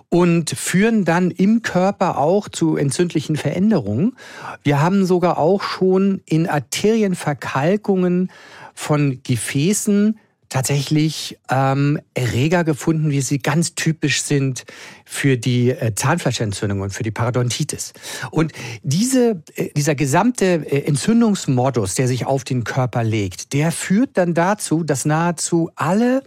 und 0.10 0.50
führen 0.50 1.06
dann 1.06 1.30
im 1.30 1.62
Körper 1.62 2.18
auch 2.18 2.50
zu 2.50 2.78
entzündlichen 2.78 3.36
Veränderungen. 3.36 4.16
Wir 4.64 4.82
haben 4.82 5.06
sogar 5.06 5.38
auch 5.38 5.62
schon 5.62 6.22
in 6.26 6.50
Arterienverkalkungen 6.50 8.32
von 8.74 9.22
Gefäßen 9.22 10.18
tatsächlich 10.56 11.38
ähm, 11.50 12.00
Erreger 12.14 12.64
gefunden, 12.64 13.12
wie 13.12 13.20
sie 13.20 13.40
ganz 13.40 13.76
typisch 13.76 14.22
sind 14.22 14.64
für 15.04 15.36
die 15.36 15.72
äh, 15.72 15.94
Zahnfleischentzündung 15.94 16.80
und 16.80 16.92
für 16.92 17.04
die 17.04 17.12
Parodontitis. 17.12 17.92
Und 18.32 18.54
diese, 18.82 19.44
äh, 19.56 19.72
dieser 19.76 19.96
gesamte 19.96 20.46
äh, 20.46 20.88
Entzündungsmodus, 20.88 21.96
der 21.96 22.08
sich 22.08 22.26
auf 22.26 22.46
den 22.46 22.64
Körper 22.64 23.04
legt, 23.04 23.52
der 23.52 23.74
führt 23.74 24.12
dann 24.14 24.34
dazu, 24.34 24.86
dass 24.86 25.04
nahezu 25.04 25.72
alle 25.76 26.24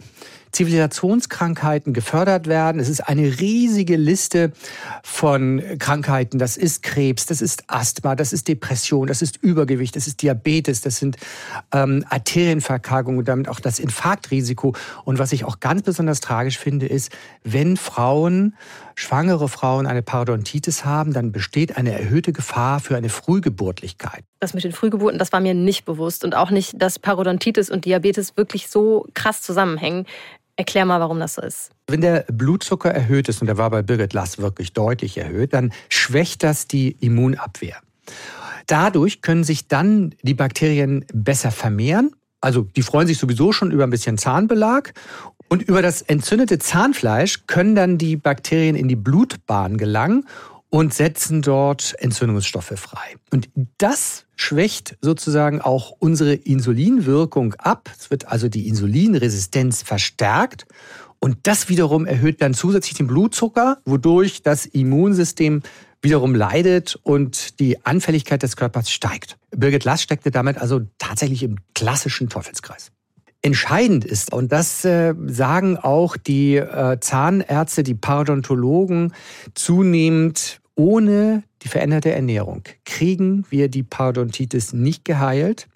Zivilisationskrankheiten 0.51 1.93
gefördert 1.93 2.47
werden. 2.47 2.79
Es 2.79 2.89
ist 2.89 3.01
eine 3.01 3.39
riesige 3.39 3.95
Liste 3.95 4.51
von 5.03 5.61
Krankheiten. 5.79 6.39
Das 6.39 6.57
ist 6.57 6.83
Krebs, 6.83 7.25
das 7.25 7.41
ist 7.41 7.63
Asthma, 7.67 8.15
das 8.15 8.33
ist 8.33 8.47
Depression, 8.47 9.07
das 9.07 9.21
ist 9.21 9.37
Übergewicht, 9.37 9.95
das 9.95 10.07
ist 10.07 10.21
Diabetes, 10.21 10.81
das 10.81 10.97
sind 10.97 11.17
ähm, 11.73 12.05
Arterienverkalkungen 12.09 13.19
und 13.19 13.27
damit 13.27 13.49
auch 13.49 13.59
das 13.59 13.79
Infarktrisiko. 13.79 14.75
Und 15.05 15.19
was 15.19 15.31
ich 15.31 15.45
auch 15.45 15.59
ganz 15.59 15.83
besonders 15.83 16.19
tragisch 16.19 16.57
finde, 16.57 16.87
ist, 16.87 17.11
wenn 17.43 17.77
Frauen 17.77 18.55
schwangere 18.99 19.47
Frauen 19.47 19.87
eine 19.87 20.01
Parodontitis 20.01 20.83
haben, 20.83 21.13
dann 21.13 21.31
besteht 21.31 21.77
eine 21.77 21.97
erhöhte 21.97 22.33
Gefahr 22.33 22.81
für 22.81 22.97
eine 22.97 23.07
Frühgeburtlichkeit. 23.07 24.25
Das 24.41 24.53
mit 24.53 24.65
den 24.65 24.73
Frühgeburten, 24.73 25.17
das 25.17 25.31
war 25.31 25.39
mir 25.39 25.53
nicht 25.53 25.85
bewusst 25.85 26.25
und 26.25 26.35
auch 26.35 26.51
nicht, 26.51 26.81
dass 26.81 26.99
Parodontitis 26.99 27.69
und 27.69 27.85
Diabetes 27.85 28.35
wirklich 28.35 28.67
so 28.67 29.07
krass 29.13 29.41
zusammenhängen. 29.41 30.05
Erklär 30.59 30.83
mal, 30.83 30.99
warum 30.99 31.21
das 31.21 31.35
so 31.35 31.41
ist. 31.41 31.71
Wenn 31.87 32.01
der 32.01 32.25
Blutzucker 32.29 32.91
erhöht 32.91 33.29
ist, 33.29 33.39
und 33.39 33.47
der 33.47 33.57
war 33.57 33.69
bei 33.69 33.81
Birgit 33.81 34.11
Lass 34.11 34.39
wirklich 34.39 34.73
deutlich 34.73 35.17
erhöht, 35.17 35.53
dann 35.53 35.71
schwächt 35.87 36.43
das 36.43 36.67
die 36.67 36.97
Immunabwehr. 36.99 37.77
Dadurch 38.67 39.21
können 39.21 39.45
sich 39.45 39.69
dann 39.69 40.13
die 40.21 40.33
Bakterien 40.33 41.05
besser 41.13 41.51
vermehren. 41.51 42.11
Also 42.41 42.63
die 42.63 42.81
freuen 42.81 43.07
sich 43.07 43.17
sowieso 43.17 43.53
schon 43.53 43.71
über 43.71 43.85
ein 43.85 43.89
bisschen 43.89 44.17
Zahnbelag 44.17 44.91
und 45.47 45.61
über 45.61 45.81
das 45.81 46.01
entzündete 46.01 46.59
Zahnfleisch 46.59 47.47
können 47.47 47.73
dann 47.73 47.97
die 47.97 48.17
Bakterien 48.17 48.75
in 48.75 48.89
die 48.89 48.97
Blutbahn 48.97 49.77
gelangen 49.77 50.25
und 50.69 50.93
setzen 50.93 51.41
dort 51.41 51.95
Entzündungsstoffe 51.99 52.73
frei. 52.75 53.15
Und 53.31 53.49
das 53.77 54.25
schwächt 54.35 54.97
sozusagen 55.01 55.61
auch 55.61 55.91
unsere 55.99 56.33
Insulinwirkung 56.33 57.55
ab. 57.55 57.89
Es 57.97 58.11
wird 58.11 58.27
also 58.27 58.49
die 58.49 58.67
Insulinresistenz 58.67 59.81
verstärkt. 59.81 60.65
Und 61.19 61.39
das 61.43 61.69
wiederum 61.69 62.05
erhöht 62.05 62.41
dann 62.41 62.53
zusätzlich 62.53 62.93
den 62.95 63.07
Blutzucker, 63.07 63.79
wodurch 63.85 64.41
das 64.41 64.65
Immunsystem 64.65 65.63
wiederum 66.01 66.33
leidet 66.33 66.97
und 67.03 67.59
die 67.59 67.85
Anfälligkeit 67.85 68.41
des 68.41 68.55
Körpers 68.55 68.89
steigt. 68.89 69.37
Birgit 69.51 69.83
Lass 69.83 70.01
steckte 70.01 70.31
damit 70.31 70.57
also 70.57 70.81
tatsächlich 70.97 71.43
im 71.43 71.57
klassischen 71.73 72.29
Teufelskreis. 72.29 72.91
Entscheidend 73.41 74.03
ist, 74.03 74.33
und 74.33 74.51
das 74.51 74.83
äh, 74.83 75.13
sagen 75.27 75.77
auch 75.77 76.17
die 76.17 76.57
äh, 76.57 76.99
Zahnärzte, 76.99 77.83
die 77.83 77.95
Parodontologen 77.95 79.13
zunehmend, 79.55 80.58
ohne 80.79 81.43
die 81.61 81.67
veränderte 81.67 82.13
Ernährung 82.13 82.63
kriegen 82.85 83.45
wir 83.49 83.67
die 83.67 83.83
Parodontitis 83.83 84.71
nicht 84.71 85.03
geheilt, 85.03 85.67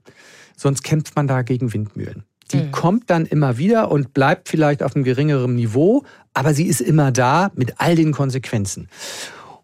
sonst 0.55 0.81
kämpft 0.81 1.17
man 1.17 1.27
da 1.27 1.41
gegen 1.41 1.73
Windmühlen. 1.73 2.23
Die 2.53 2.57
mhm. 2.57 2.71
kommt 2.71 3.09
dann 3.09 3.25
immer 3.25 3.57
wieder 3.57 3.91
und 3.91 4.13
bleibt 4.13 4.47
vielleicht 4.47 4.81
auf 4.81 4.95
einem 4.95 5.03
geringeren 5.03 5.55
Niveau, 5.55 6.03
aber 6.33 6.53
sie 6.53 6.67
ist 6.67 6.79
immer 6.79 7.11
da 7.11 7.51
mit 7.53 7.81
all 7.81 7.97
den 7.97 8.13
Konsequenzen. 8.13 8.87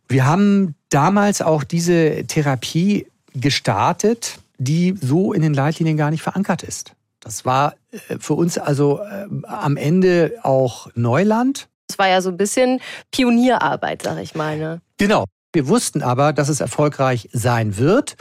Wir 0.10 0.25
haben 0.25 0.75
damals 0.89 1.41
auch 1.41 1.63
diese 1.63 2.25
Therapie 2.28 3.08
gestartet, 3.34 4.39
die 4.58 4.95
so 4.99 5.32
in 5.32 5.41
den 5.41 5.54
Leitlinien 5.54 5.95
gar 5.95 6.12
nicht 6.12 6.21
verankert 6.21 6.63
ist. 6.63 6.93
Das 7.21 7.45
war 7.45 7.75
äh, 7.91 8.17
für 8.19 8.34
uns 8.34 8.58
also 8.58 8.99
äh, 8.99 9.25
am 9.43 9.78
Ende 9.78 10.34
auch 10.43 10.89
Neuland. 10.95 11.69
War 11.99 12.07
ja 12.07 12.21
so 12.21 12.29
ein 12.29 12.38
bisschen 12.38 12.79
Pionierarbeit, 13.12 14.03
sag 14.03 14.17
ich 14.19 14.33
mal. 14.33 14.57
Ne? 14.57 14.81
Genau. 14.97 15.25
Wir 15.51 15.67
wussten 15.67 16.01
aber, 16.01 16.31
dass 16.31 16.47
es 16.47 16.62
erfolgreich 16.62 17.27
sein 17.33 17.77
wird, 17.77 18.15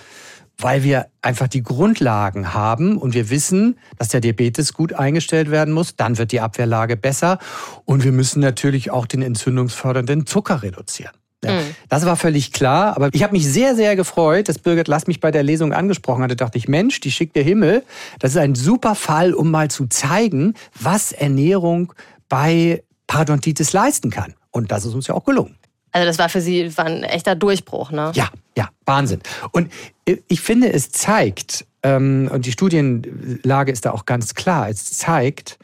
weil 0.57 0.83
wir 0.83 1.07
einfach 1.23 1.47
die 1.47 1.63
Grundlagen 1.63 2.55
haben 2.55 2.97
und 2.97 3.15
wir 3.15 3.31
wissen, 3.31 3.79
dass 3.99 4.09
der 4.09 4.21
Diabetes 4.21 4.73
gut 4.73 4.95
eingestellt 4.95 5.51
werden 5.51 5.73
muss. 5.73 5.95
Dann 5.95 6.19
wird 6.19 6.33
die 6.33 6.41
Abwehrlage 6.41 6.97
besser 6.97 7.39
und 7.85 8.03
wir 8.03 8.13
müssen 8.13 8.41
natürlich 8.41 8.91
auch 8.91 9.07
den 9.07 9.23
entzündungsfördernden 9.23 10.27
Zucker 10.27 10.63
reduzieren. 10.63 11.13
Ja, 11.45 11.53
mhm. 11.53 11.77
Das 11.89 12.05
war 12.05 12.17
völlig 12.17 12.53
klar. 12.53 12.97
Aber 12.97 13.11
ich 13.13 13.23
habe 13.23 13.33
mich 13.33 13.47
sehr, 13.47 13.77
sehr 13.77 13.95
gefreut, 13.95 14.49
dass 14.49 14.59
Birgit 14.59 14.89
Lass 14.89 15.07
mich 15.07 15.21
bei 15.21 15.31
der 15.31 15.45
Lesung 15.45 15.73
angesprochen 15.73 16.25
hatte. 16.25 16.35
Da 16.35 16.47
dachte 16.47 16.59
ich, 16.59 16.67
Mensch, 16.67 16.99
die 16.99 17.13
schickt 17.13 17.37
der 17.37 17.45
Himmel. 17.45 17.85
Das 18.19 18.33
ist 18.33 18.39
ein 18.39 18.57
super 18.57 18.97
Fall, 18.97 19.35
um 19.35 19.53
mal 19.53 19.71
zu 19.71 19.87
zeigen, 19.87 20.55
was 20.81 21.13
Ernährung 21.13 21.93
bei 22.29 22.83
Parodontitis 23.09 23.73
leisten 23.73 24.11
kann. 24.11 24.35
Und 24.53 24.71
das 24.71 24.85
ist 24.85 24.95
uns 24.95 25.09
ja 25.09 25.15
auch 25.15 25.25
gelungen. 25.25 25.57
Also 25.91 26.07
das 26.07 26.19
war 26.19 26.29
für 26.29 26.41
Sie 26.41 26.77
war 26.77 26.85
ein 26.85 27.03
echter 27.03 27.35
Durchbruch, 27.35 27.91
ne? 27.91 28.13
Ja, 28.15 28.29
ja, 28.57 28.69
Wahnsinn. 28.87 29.21
Und 29.51 29.73
ich 30.05 30.41
finde, 30.41 30.73
es 30.73 30.93
zeigt, 30.93 31.67
ähm, 31.83 32.31
und 32.33 32.47
die 32.47 32.53
Studienlage 32.53 33.73
ist 33.73 33.85
da 33.85 33.91
auch 33.91 34.05
ganz 34.05 34.35
klar, 34.35 34.69
es 34.69 34.97
zeigt, 34.97 35.59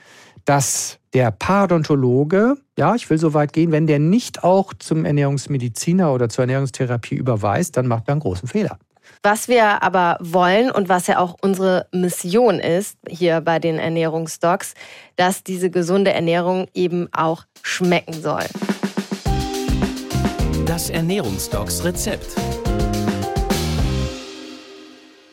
dass 0.44 0.98
der 1.12 1.30
Parodontologe, 1.30 2.56
ja, 2.78 2.94
ich 2.94 3.08
will 3.08 3.18
so 3.18 3.34
weit 3.34 3.52
gehen, 3.52 3.70
wenn 3.70 3.86
der 3.86 3.98
nicht 3.98 4.42
auch 4.42 4.74
zum 4.74 5.04
Ernährungsmediziner 5.04 6.12
oder 6.12 6.28
zur 6.28 6.42
Ernährungstherapie 6.42 7.14
überweist, 7.14 7.76
dann 7.76 7.86
macht 7.86 8.08
er 8.08 8.12
einen 8.12 8.20
großen 8.20 8.48
Fehler. 8.48 8.78
Was 9.26 9.48
wir 9.48 9.82
aber 9.82 10.18
wollen 10.20 10.70
und 10.70 10.90
was 10.90 11.06
ja 11.06 11.18
auch 11.18 11.36
unsere 11.40 11.86
Mission 11.92 12.60
ist 12.60 12.98
hier 13.08 13.40
bei 13.40 13.58
den 13.58 13.78
Ernährungsdocs, 13.78 14.74
dass 15.16 15.42
diese 15.42 15.70
gesunde 15.70 16.12
Ernährung 16.12 16.68
eben 16.74 17.08
auch 17.10 17.44
schmecken 17.62 18.12
soll. 18.12 18.44
Das 20.66 20.90
Ernährungsdocs 20.90 21.84
Rezept. 21.84 22.26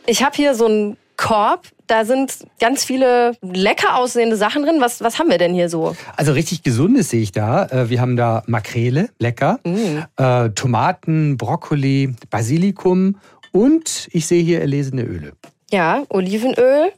Ich 0.06 0.24
habe 0.24 0.38
hier 0.38 0.56
so 0.56 0.68
einen 0.68 0.98
Korb. 1.18 1.68
Da 1.88 2.06
sind 2.06 2.48
ganz 2.62 2.86
viele 2.86 3.34
lecker 3.42 3.98
aussehende 3.98 4.38
Sachen 4.38 4.64
drin. 4.64 4.78
Was, 4.80 5.02
was 5.02 5.20
haben 5.20 5.30
wir 5.30 5.38
denn 5.38 5.54
hier 5.54 5.68
so? 5.68 5.98
Also 6.16 6.32
richtig 6.32 6.64
gesundes 6.64 7.10
sehe 7.10 7.22
ich 7.22 7.34
da. 7.34 7.66
Äh, 7.66 7.90
wir 7.90 8.00
haben 8.00 8.16
da 8.16 8.44
Makrele, 8.48 9.10
lecker, 9.20 9.60
mm. 9.66 10.56
Tomaten, 10.56 11.36
Brokkoli, 11.36 12.16
Basilikum 12.30 13.18
und 13.52 14.08
ich 14.12 14.28
sehe 14.28 14.44
hier 14.44 14.62
erlesene 14.62 15.04
Öle. 15.04 15.34
Ja, 15.72 16.04
Olivenöl. 16.10 16.92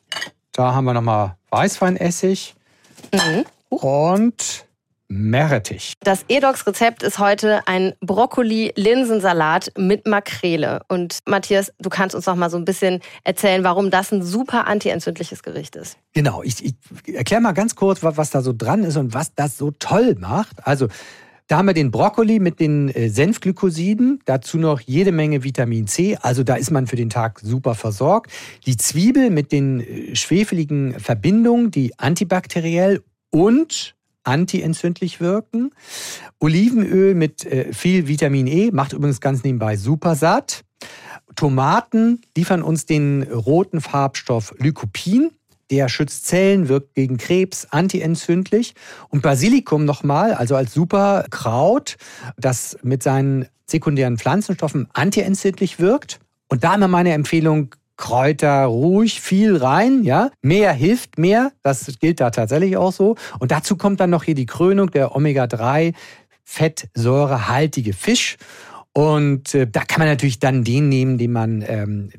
Da 0.52 0.74
haben 0.74 0.86
wir 0.86 0.94
nochmal 0.94 1.36
Weißweinessig 1.50 2.56
mhm. 3.13 3.46
und 3.70 4.66
Meerrettich. 5.08 5.94
Das 6.02 6.26
Edox-Rezept 6.28 7.04
ist 7.04 7.20
heute 7.20 7.68
ein 7.68 7.94
Brokkoli-Linsensalat 8.02 9.72
mit 9.78 10.08
Makrele. 10.08 10.82
Und 10.88 11.20
Matthias, 11.28 11.72
du 11.80 11.89
kannst 11.89 12.16
uns 12.16 12.26
noch 12.26 12.36
mal 12.36 12.50
so 12.50 12.58
ein 12.58 12.66
bisschen 12.66 13.02
erzählen, 13.24 13.63
warum 13.63 13.92
das 13.92 14.12
ein 14.12 14.24
super 14.24 14.66
antientzündliches 14.66 15.44
Gericht 15.44 15.76
ist. 15.76 15.98
Genau, 16.13 16.42
ich, 16.42 16.66
ich 16.66 16.76
erkläre 17.13 17.42
mal 17.42 17.52
ganz 17.52 17.76
kurz, 17.76 18.02
was 18.02 18.32
da 18.32 18.42
so 18.42 18.54
dran 18.58 18.84
ist 18.84 18.98
und 18.98 19.13
was 19.13 19.36
das 19.36 19.58
so 19.58 19.72
toll 19.72 20.16
macht. 20.20 20.66
Also 20.66 20.88
da 21.47 21.58
haben 21.58 21.67
wir 21.67 21.73
den 21.73 21.91
Brokkoli 21.91 22.39
mit 22.39 22.60
den 22.60 22.89
äh, 22.89 23.10
Senfglykosiden, 23.10 24.19
dazu 24.25 24.58
noch 24.58 24.79
jede 24.79 25.12
Menge 25.12 25.43
Vitamin 25.43 25.88
C, 25.88 26.17
also 26.21 26.43
da 26.43 26.56
ist 26.56 26.71
man 26.71 26.88
für 26.88 26.95
den 26.95 27.10
Tag 27.10 27.39
super 27.41 27.75
versorgt. 27.75 28.32
Die 28.65 28.77
Zwiebel 28.77 29.29
mit 29.29 29.51
den 29.51 29.82
äh, 29.82 30.15
schwefeligen 30.15 30.99
Verbindungen, 30.99 31.71
die 31.71 31.97
antibakteriell 31.99 33.03
und 33.29 33.95
antientzündlich 34.23 35.19
wirken. 35.19 35.71
Olivenöl 36.39 37.13
mit 37.13 37.45
äh, 37.45 37.73
viel 37.73 38.08
Vitamin 38.08 38.47
E 38.47 38.71
macht 38.71 38.93
übrigens 38.93 39.19
ganz 39.19 39.43
nebenbei 39.43 39.75
super 39.75 40.15
satt. 40.15 40.63
Tomaten 41.36 42.21
liefern 42.38 42.62
uns 42.62 42.86
den 42.86 43.23
roten 43.23 43.82
Farbstoff 43.82 44.53
Lycopin. 44.60 45.32
Der 45.74 45.90
schützt 45.90 46.28
Zellen, 46.28 46.70
wirkt 46.70 46.94
gegen 46.94 47.18
Krebs, 47.18 47.66
antientzündlich. 47.72 48.76
Und 49.10 49.24
Basilikum 49.24 49.86
nochmal, 49.86 50.36
also 50.36 50.56
als 50.56 50.72
Superkraut, 50.72 51.96
das 52.38 52.78
mit 52.84 53.02
seinen 53.02 53.48
sekundären 53.66 54.20
Pflanzenstoffen 54.20 54.88
antientzündlich 54.94 55.80
wirkt. 55.80 56.20
Und 56.48 56.64
da 56.64 56.76
immer 56.76 56.88
meine 56.88 57.14
Empfehlung, 57.14 57.74
Kräuter 57.98 58.66
ruhig 58.66 59.20
viel 59.20 59.58
rein, 59.58 60.04
ja. 60.04 60.30
Mehr 60.44 60.74
hilft 60.74 61.18
mehr, 61.18 61.52
das 61.64 61.92
gilt 62.00 62.20
da 62.20 62.30
tatsächlich 62.30 62.78
auch 62.78 62.92
so. 62.92 63.16
Und 63.40 63.50
dazu 63.50 63.76
kommt 63.76 64.00
dann 64.00 64.12
noch 64.12 64.26
hier 64.26 64.36
die 64.36 64.46
Krönung 64.46 64.92
der 64.92 65.16
Omega-3 65.16 65.96
fettsäurehaltige 66.44 67.94
Fisch. 67.94 68.38
Und 68.94 69.56
äh, 69.56 69.66
da 69.66 69.82
kann 69.86 70.02
man 70.02 70.08
natürlich 70.08 70.38
dann 70.38 70.64
den 70.64 70.88
nehmen, 70.90 71.18
den 71.18 71.32
man 71.32 71.64
ähm, 71.68 72.12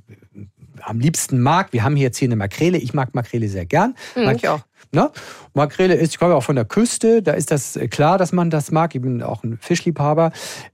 am 0.85 1.01
liebsten 1.01 1.40
mag. 1.40 1.73
Wir 1.73 1.85
haben 1.85 1.97
hier 1.97 2.05
jetzt 2.05 2.18
hier 2.18 2.29
eine 2.29 2.37
Makrele. 2.37 2.79
Ich 2.79 2.94
mag 2.94 3.14
Makrele 3.14 3.49
sehr 3.49 3.66
gern. 3.66 3.94
Mhm, 4.14 4.31
ich 4.31 4.49
auch. 4.49 4.61
Ne? 4.92 5.11
Makrele 5.55 5.94
ist, 5.94 6.12
ich 6.12 6.18
komme 6.18 6.35
auch 6.35 6.42
von 6.42 6.57
der 6.57 6.64
Küste, 6.64 7.20
da 7.20 7.33
ist 7.33 7.51
das 7.51 7.79
klar, 7.90 8.16
dass 8.16 8.33
man 8.33 8.51
das 8.51 8.70
mag. 8.70 8.94
Ich 8.94 9.03
bin 9.03 9.23
auch 9.23 9.42
ein 9.42 9.59
Fischliebhaber. 9.61 10.33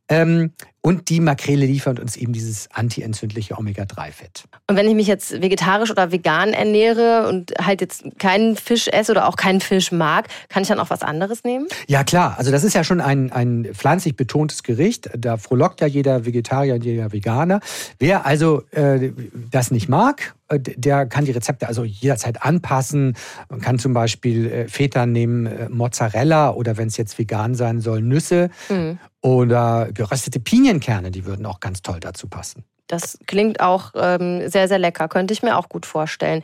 Ähm, 0.09 0.53
und 0.83 1.11
die 1.11 1.21
Makrele 1.21 1.67
liefert 1.67 2.01
uns 2.01 2.17
eben 2.17 2.33
dieses 2.33 2.69
antientzündliche 2.73 3.59
Omega-3-Fett. 3.59 4.45
Und 4.67 4.77
wenn 4.77 4.89
ich 4.89 4.95
mich 4.95 5.07
jetzt 5.07 5.43
vegetarisch 5.43 5.91
oder 5.91 6.11
vegan 6.11 6.55
ernähre 6.55 7.29
und 7.29 7.53
halt 7.61 7.83
jetzt 7.83 8.05
keinen 8.19 8.57
Fisch 8.57 8.89
esse 8.89 9.13
oder 9.13 9.29
auch 9.29 9.37
keinen 9.37 9.61
Fisch 9.61 9.93
mag, 9.93 10.29
kann 10.49 10.63
ich 10.63 10.69
dann 10.69 10.81
auch 10.81 10.89
was 10.89 11.03
anderes 11.03 11.45
nehmen? 11.45 11.67
Ja, 11.87 12.03
klar. 12.03 12.37
Also 12.39 12.51
das 12.51 12.65
ist 12.65 12.75
ja 12.75 12.83
schon 12.83 13.01
ein, 13.03 13.31
ein 13.31 13.69
pflanzlich 13.75 14.17
betontes 14.17 14.63
Gericht. 14.63 15.11
Da 15.19 15.37
frohlockt 15.37 15.83
ja 15.83 15.87
jeder 15.87 16.25
Vegetarier 16.25 16.75
und 16.75 16.85
jeder 16.85 17.13
Veganer. 17.13 17.61
Wer 17.99 18.25
also 18.25 18.63
äh, 18.71 19.13
das 19.51 19.71
nicht 19.71 19.89
mag, 19.89 20.35
äh, 20.49 20.59
der 20.61 21.07
kann 21.07 21.25
die 21.25 21.33
Rezepte 21.33 21.69
also 21.69 21.85
jederzeit 21.85 22.43
anpassen. 22.43 23.17
Man 23.49 23.61
kann 23.61 23.79
zum 23.79 23.93
Beispiel 23.93 24.47
äh, 24.47 24.69
Feta 24.69 25.07
nehmen, 25.07 25.47
äh, 25.47 25.69
Mozzarella 25.69 26.51
oder 26.51 26.77
wenn 26.77 26.89
es 26.89 26.97
jetzt 26.97 27.19
vegan 27.19 27.55
sein 27.55 27.81
soll, 27.81 28.03
Nüsse. 28.03 28.51
Mhm. 28.69 28.99
Oder 29.23 29.89
geröstete 29.93 30.41
Pinienkerne, 30.41 31.11
die 31.11 31.27
würden 31.27 31.45
auch 31.47 31.61
ganz 31.61 31.83
toll 31.83 32.01
dazu 32.01 32.29
passen. 32.29 32.65
Das 32.87 33.19
klingt 33.27 33.61
auch 33.61 33.93
ähm, 33.95 34.49
sehr, 34.49 34.67
sehr 34.67 34.79
lecker, 34.79 35.09
könnte 35.09 35.33
ich 35.33 35.43
mir 35.43 35.57
auch 35.57 35.69
gut 35.69 35.87
vorstellen. 35.87 36.43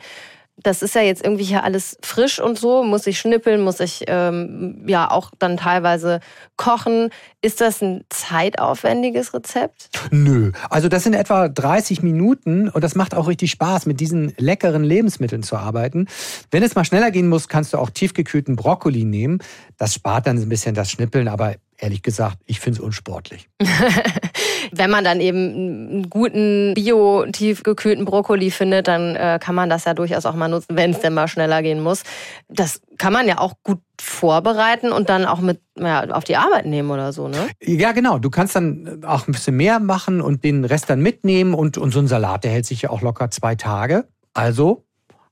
das 0.59 0.81
ist 0.81 0.95
ja 0.95 1.01
jetzt 1.01 1.23
irgendwie 1.23 1.43
hier 1.43 1.63
alles 1.63 1.97
frisch 2.01 2.39
und 2.39 2.57
so, 2.57 2.83
muss 2.83 3.05
ich 3.05 3.19
schnippeln, 3.19 3.61
muss 3.61 3.79
ich 3.79 4.05
ähm, 4.07 4.83
ja 4.87 5.11
auch 5.11 5.29
dann 5.37 5.57
teilweise 5.57 6.19
kochen. 6.55 7.11
Ist 7.43 7.61
das 7.61 7.81
ein 7.83 8.05
zeitaufwendiges 8.09 9.35
Rezept? 9.35 9.89
Nö, 10.09 10.51
also 10.71 10.89
das 10.89 11.03
sind 11.03 11.13
etwa 11.13 11.47
30 11.47 12.01
Minuten 12.01 12.69
und 12.69 12.83
das 12.83 12.95
macht 12.95 13.13
auch 13.13 13.27
richtig 13.27 13.51
Spaß, 13.51 13.85
mit 13.85 13.99
diesen 13.99 14.33
leckeren 14.37 14.83
Lebensmitteln 14.83 15.43
zu 15.43 15.57
arbeiten. 15.57 16.07
Wenn 16.49 16.63
es 16.63 16.73
mal 16.73 16.85
schneller 16.85 17.11
gehen 17.11 17.29
muss, 17.29 17.49
kannst 17.49 17.73
du 17.73 17.77
auch 17.77 17.91
tiefgekühlten 17.91 18.55
Brokkoli 18.55 19.03
nehmen. 19.03 19.39
Das 19.77 19.93
spart 19.93 20.25
dann 20.25 20.37
ein 20.37 20.49
bisschen 20.49 20.73
das 20.73 20.89
Schnippeln, 20.89 21.27
aber 21.27 21.55
ehrlich 21.77 22.01
gesagt, 22.01 22.37
ich 22.45 22.59
finde 22.59 22.79
es 22.79 22.83
unsportlich. 22.83 23.49
Wenn 24.71 24.89
man 24.89 25.03
dann 25.03 25.21
eben 25.21 25.37
einen 25.37 26.09
guten 26.09 26.73
bio-tiefgekühlten 26.73 28.05
Brokkoli 28.05 28.51
findet, 28.51 28.87
dann 28.87 29.15
äh, 29.15 29.39
kann 29.41 29.55
man 29.55 29.69
das 29.69 29.85
ja 29.85 29.93
durchaus 29.93 30.25
auch 30.25 30.35
mal 30.35 30.47
nutzen, 30.47 30.75
wenn 30.75 30.91
es 30.91 30.99
denn 30.99 31.13
mal 31.13 31.27
schneller 31.27 31.61
gehen 31.61 31.81
muss. 31.81 32.03
Das 32.49 32.81
kann 32.97 33.13
man 33.13 33.27
ja 33.27 33.37
auch 33.37 33.53
gut 33.63 33.79
vorbereiten 34.01 34.91
und 34.91 35.09
dann 35.09 35.25
auch 35.25 35.39
mit 35.39 35.61
ja, 35.79 36.09
auf 36.09 36.23
die 36.23 36.35
Arbeit 36.35 36.65
nehmen 36.65 36.89
oder 36.91 37.13
so, 37.13 37.27
ne? 37.27 37.47
Ja, 37.61 37.91
genau. 37.91 38.17
Du 38.19 38.29
kannst 38.29 38.55
dann 38.55 39.03
auch 39.05 39.27
ein 39.27 39.31
bisschen 39.31 39.55
mehr 39.55 39.79
machen 39.79 40.21
und 40.21 40.43
den 40.43 40.65
Rest 40.65 40.89
dann 40.89 41.01
mitnehmen 41.01 41.53
und, 41.53 41.77
und 41.77 41.91
so 41.91 41.99
ein 41.99 42.07
Salat, 42.07 42.43
der 42.43 42.51
hält 42.51 42.65
sich 42.65 42.81
ja 42.81 42.89
auch 42.89 43.01
locker 43.01 43.31
zwei 43.31 43.55
Tage. 43.55 44.07
Also 44.33 44.85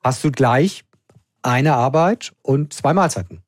hast 0.04 0.24
du 0.24 0.32
gleich 0.32 0.84
eine 1.42 1.74
Arbeit 1.74 2.34
und 2.42 2.74
zwei 2.74 2.94
Mahlzeiten. 2.94 3.45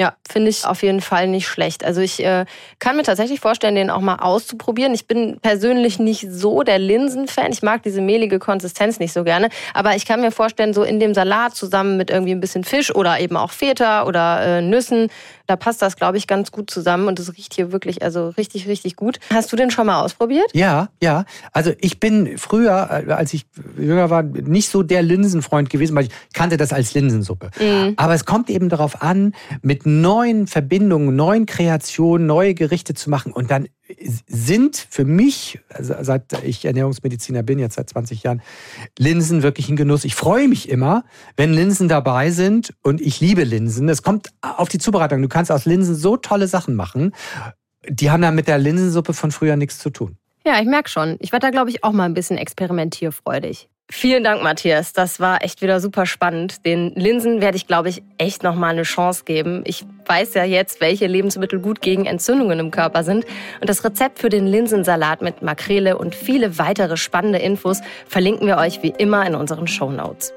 Ja, 0.00 0.14
finde 0.30 0.50
ich 0.50 0.64
auf 0.64 0.84
jeden 0.84 1.00
Fall 1.00 1.26
nicht 1.26 1.48
schlecht. 1.48 1.84
Also 1.84 2.00
ich 2.00 2.24
äh, 2.24 2.44
kann 2.78 2.96
mir 2.96 3.02
tatsächlich 3.02 3.40
vorstellen, 3.40 3.74
den 3.74 3.90
auch 3.90 4.00
mal 4.00 4.16
auszuprobieren. 4.16 4.94
Ich 4.94 5.08
bin 5.08 5.40
persönlich 5.40 5.98
nicht 5.98 6.24
so 6.30 6.62
der 6.62 6.78
Linsenfan. 6.78 7.50
Ich 7.50 7.62
mag 7.62 7.82
diese 7.82 8.00
mehlige 8.00 8.38
Konsistenz 8.38 9.00
nicht 9.00 9.12
so 9.12 9.24
gerne. 9.24 9.48
Aber 9.74 9.96
ich 9.96 10.06
kann 10.06 10.20
mir 10.20 10.30
vorstellen, 10.30 10.72
so 10.72 10.84
in 10.84 11.00
dem 11.00 11.14
Salat 11.14 11.56
zusammen 11.56 11.96
mit 11.96 12.10
irgendwie 12.10 12.30
ein 12.30 12.40
bisschen 12.40 12.62
Fisch 12.62 12.94
oder 12.94 13.18
eben 13.18 13.36
auch 13.36 13.50
Feta 13.50 14.04
oder 14.04 14.58
äh, 14.58 14.62
Nüssen, 14.62 15.08
da 15.48 15.56
passt 15.56 15.80
das, 15.80 15.96
glaube 15.96 16.18
ich, 16.18 16.26
ganz 16.26 16.52
gut 16.52 16.70
zusammen 16.70 17.08
und 17.08 17.18
es 17.18 17.34
riecht 17.34 17.54
hier 17.54 17.72
wirklich, 17.72 18.02
also 18.02 18.28
richtig, 18.28 18.68
richtig 18.68 18.96
gut. 18.96 19.18
Hast 19.32 19.50
du 19.50 19.56
den 19.56 19.70
schon 19.70 19.86
mal 19.86 20.02
ausprobiert? 20.02 20.44
Ja, 20.52 20.90
ja. 21.02 21.24
Also 21.52 21.72
ich 21.80 21.98
bin 21.98 22.36
früher, 22.36 23.04
äh, 23.08 23.12
als 23.12 23.32
ich 23.32 23.46
jünger 23.78 24.10
war, 24.10 24.22
nicht 24.22 24.68
so 24.68 24.82
der 24.82 25.02
Linsenfreund 25.02 25.70
gewesen, 25.70 25.96
weil 25.96 26.04
ich 26.04 26.10
kannte 26.34 26.58
das 26.58 26.74
als 26.74 26.92
Linsensuppe. 26.92 27.50
Mhm. 27.58 27.94
Aber 27.96 28.12
es 28.12 28.26
kommt 28.26 28.50
eben 28.50 28.68
darauf 28.68 29.00
an, 29.00 29.34
mit 29.62 29.86
neuen 29.86 30.46
Verbindungen, 30.46 31.16
neuen 31.16 31.46
Kreationen, 31.46 32.26
neue 32.26 32.52
Gerichte 32.52 32.92
zu 32.92 33.08
machen 33.08 33.32
und 33.32 33.50
dann 33.50 33.68
sind 34.26 34.76
für 34.90 35.04
mich, 35.04 35.60
also 35.68 35.94
seit 36.00 36.44
ich 36.44 36.64
Ernährungsmediziner 36.64 37.42
bin, 37.42 37.58
jetzt 37.58 37.76
seit 37.76 37.88
20 37.88 38.22
Jahren, 38.22 38.42
Linsen 38.98 39.42
wirklich 39.42 39.68
ein 39.68 39.76
Genuss. 39.76 40.04
Ich 40.04 40.14
freue 40.14 40.48
mich 40.48 40.68
immer, 40.68 41.04
wenn 41.36 41.52
Linsen 41.52 41.88
dabei 41.88 42.30
sind 42.30 42.74
und 42.82 43.00
ich 43.00 43.20
liebe 43.20 43.44
Linsen. 43.44 43.88
Es 43.88 44.02
kommt 44.02 44.28
auf 44.40 44.68
die 44.68 44.78
Zubereitung. 44.78 45.22
Du 45.22 45.28
kannst 45.28 45.50
aus 45.50 45.64
Linsen 45.64 45.94
so 45.94 46.16
tolle 46.16 46.48
Sachen 46.48 46.74
machen. 46.74 47.14
Die 47.88 48.10
haben 48.10 48.22
dann 48.22 48.34
mit 48.34 48.48
der 48.48 48.58
Linsensuppe 48.58 49.14
von 49.14 49.30
früher 49.30 49.56
nichts 49.56 49.78
zu 49.78 49.90
tun. 49.90 50.16
Ja, 50.46 50.60
ich 50.60 50.66
merke 50.66 50.88
schon. 50.88 51.16
Ich 51.20 51.32
werde 51.32 51.46
da, 51.46 51.50
glaube 51.50 51.70
ich, 51.70 51.84
auch 51.84 51.92
mal 51.92 52.04
ein 52.04 52.14
bisschen 52.14 52.38
experimentierfreudig. 52.38 53.68
Vielen 53.90 54.22
Dank, 54.22 54.42
Matthias. 54.42 54.92
Das 54.92 55.18
war 55.18 55.42
echt 55.42 55.62
wieder 55.62 55.80
super 55.80 56.04
spannend. 56.04 56.66
Den 56.66 56.92
Linsen 56.94 57.40
werde 57.40 57.56
ich, 57.56 57.66
glaube 57.66 57.88
ich, 57.88 58.02
echt 58.18 58.42
nochmal 58.42 58.72
eine 58.72 58.82
Chance 58.82 59.24
geben. 59.24 59.62
Ich 59.64 59.86
weiß 60.04 60.34
ja 60.34 60.44
jetzt, 60.44 60.82
welche 60.82 61.06
Lebensmittel 61.06 61.58
gut 61.58 61.80
gegen 61.80 62.04
Entzündungen 62.04 62.58
im 62.58 62.70
Körper 62.70 63.02
sind. 63.02 63.24
Und 63.60 63.70
das 63.70 63.82
Rezept 63.84 64.18
für 64.18 64.28
den 64.28 64.46
Linsensalat 64.46 65.22
mit 65.22 65.40
Makrele 65.40 65.96
und 65.96 66.14
viele 66.14 66.58
weitere 66.58 66.98
spannende 66.98 67.38
Infos 67.38 67.80
verlinken 68.06 68.46
wir 68.46 68.58
euch 68.58 68.82
wie 68.82 68.92
immer 68.98 69.26
in 69.26 69.34
unseren 69.34 69.66
Show 69.66 69.90
Notes. 69.90 70.34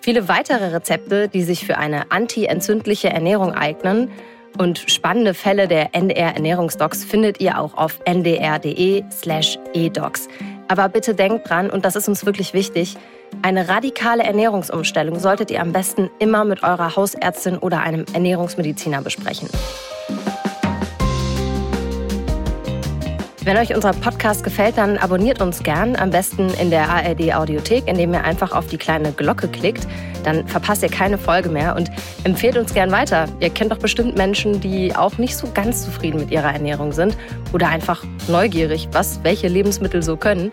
Viele 0.00 0.26
weitere 0.28 0.72
Rezepte, 0.72 1.28
die 1.28 1.42
sich 1.42 1.66
für 1.66 1.76
eine 1.76 2.10
anti-entzündliche 2.10 3.10
Ernährung 3.10 3.52
eignen 3.52 4.10
und 4.56 4.78
spannende 4.78 5.34
Fälle 5.34 5.68
der 5.68 5.94
NDR 5.94 6.34
Ernährungsdocs 6.34 7.04
findet 7.04 7.38
ihr 7.40 7.60
auch 7.60 7.76
auf 7.76 8.00
ndr.de/edocs. 8.06 9.08
Aber 10.68 10.88
bitte 10.88 11.14
denkt 11.14 11.48
dran, 11.48 11.70
und 11.70 11.84
das 11.84 11.96
ist 11.96 12.08
uns 12.08 12.24
wirklich 12.26 12.52
wichtig, 12.52 12.96
eine 13.42 13.68
radikale 13.68 14.22
Ernährungsumstellung 14.22 15.18
solltet 15.18 15.50
ihr 15.50 15.60
am 15.60 15.72
besten 15.72 16.10
immer 16.18 16.44
mit 16.44 16.62
eurer 16.62 16.94
Hausärztin 16.96 17.58
oder 17.58 17.80
einem 17.80 18.04
Ernährungsmediziner 18.12 19.02
besprechen. 19.02 19.48
Wenn 23.48 23.56
euch 23.56 23.74
unser 23.74 23.94
Podcast 23.94 24.44
gefällt, 24.44 24.76
dann 24.76 24.98
abonniert 24.98 25.40
uns 25.40 25.62
gern, 25.62 25.96
am 25.96 26.10
besten 26.10 26.50
in 26.60 26.68
der 26.68 26.90
ARD 26.90 27.32
Audiothek, 27.32 27.84
indem 27.86 28.12
ihr 28.12 28.22
einfach 28.22 28.52
auf 28.52 28.66
die 28.66 28.76
kleine 28.76 29.10
Glocke 29.10 29.48
klickt. 29.48 29.88
Dann 30.22 30.46
verpasst 30.46 30.82
ihr 30.82 30.90
keine 30.90 31.16
Folge 31.16 31.48
mehr 31.48 31.74
und 31.74 31.90
empfehlt 32.24 32.58
uns 32.58 32.74
gern 32.74 32.92
weiter. 32.92 33.24
Ihr 33.40 33.48
kennt 33.48 33.72
doch 33.72 33.78
bestimmt 33.78 34.18
Menschen, 34.18 34.60
die 34.60 34.94
auch 34.94 35.16
nicht 35.16 35.34
so 35.34 35.48
ganz 35.54 35.82
zufrieden 35.82 36.20
mit 36.20 36.30
ihrer 36.30 36.52
Ernährung 36.52 36.92
sind 36.92 37.16
oder 37.54 37.68
einfach 37.68 38.04
neugierig, 38.26 38.86
was 38.92 39.24
welche 39.24 39.48
Lebensmittel 39.48 40.02
so 40.02 40.18
können. 40.18 40.52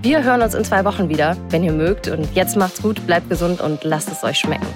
Wir 0.00 0.24
hören 0.24 0.40
uns 0.40 0.54
in 0.54 0.64
zwei 0.64 0.86
Wochen 0.86 1.10
wieder, 1.10 1.36
wenn 1.50 1.62
ihr 1.62 1.72
mögt. 1.72 2.08
Und 2.08 2.34
jetzt 2.34 2.56
macht's 2.56 2.80
gut, 2.80 3.06
bleibt 3.06 3.28
gesund 3.28 3.60
und 3.60 3.84
lasst 3.84 4.10
es 4.10 4.24
euch 4.24 4.38
schmecken. 4.38 4.66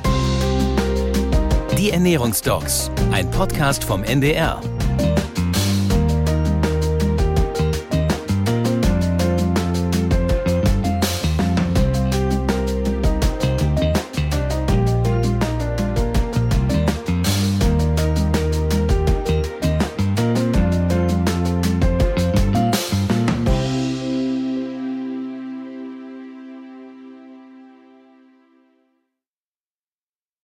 Die 1.79 1.93
Ernährungsdocs, 1.93 2.91
ein 3.11 3.31
Podcast 3.31 3.85
vom 3.85 4.05
NDR 4.05 4.61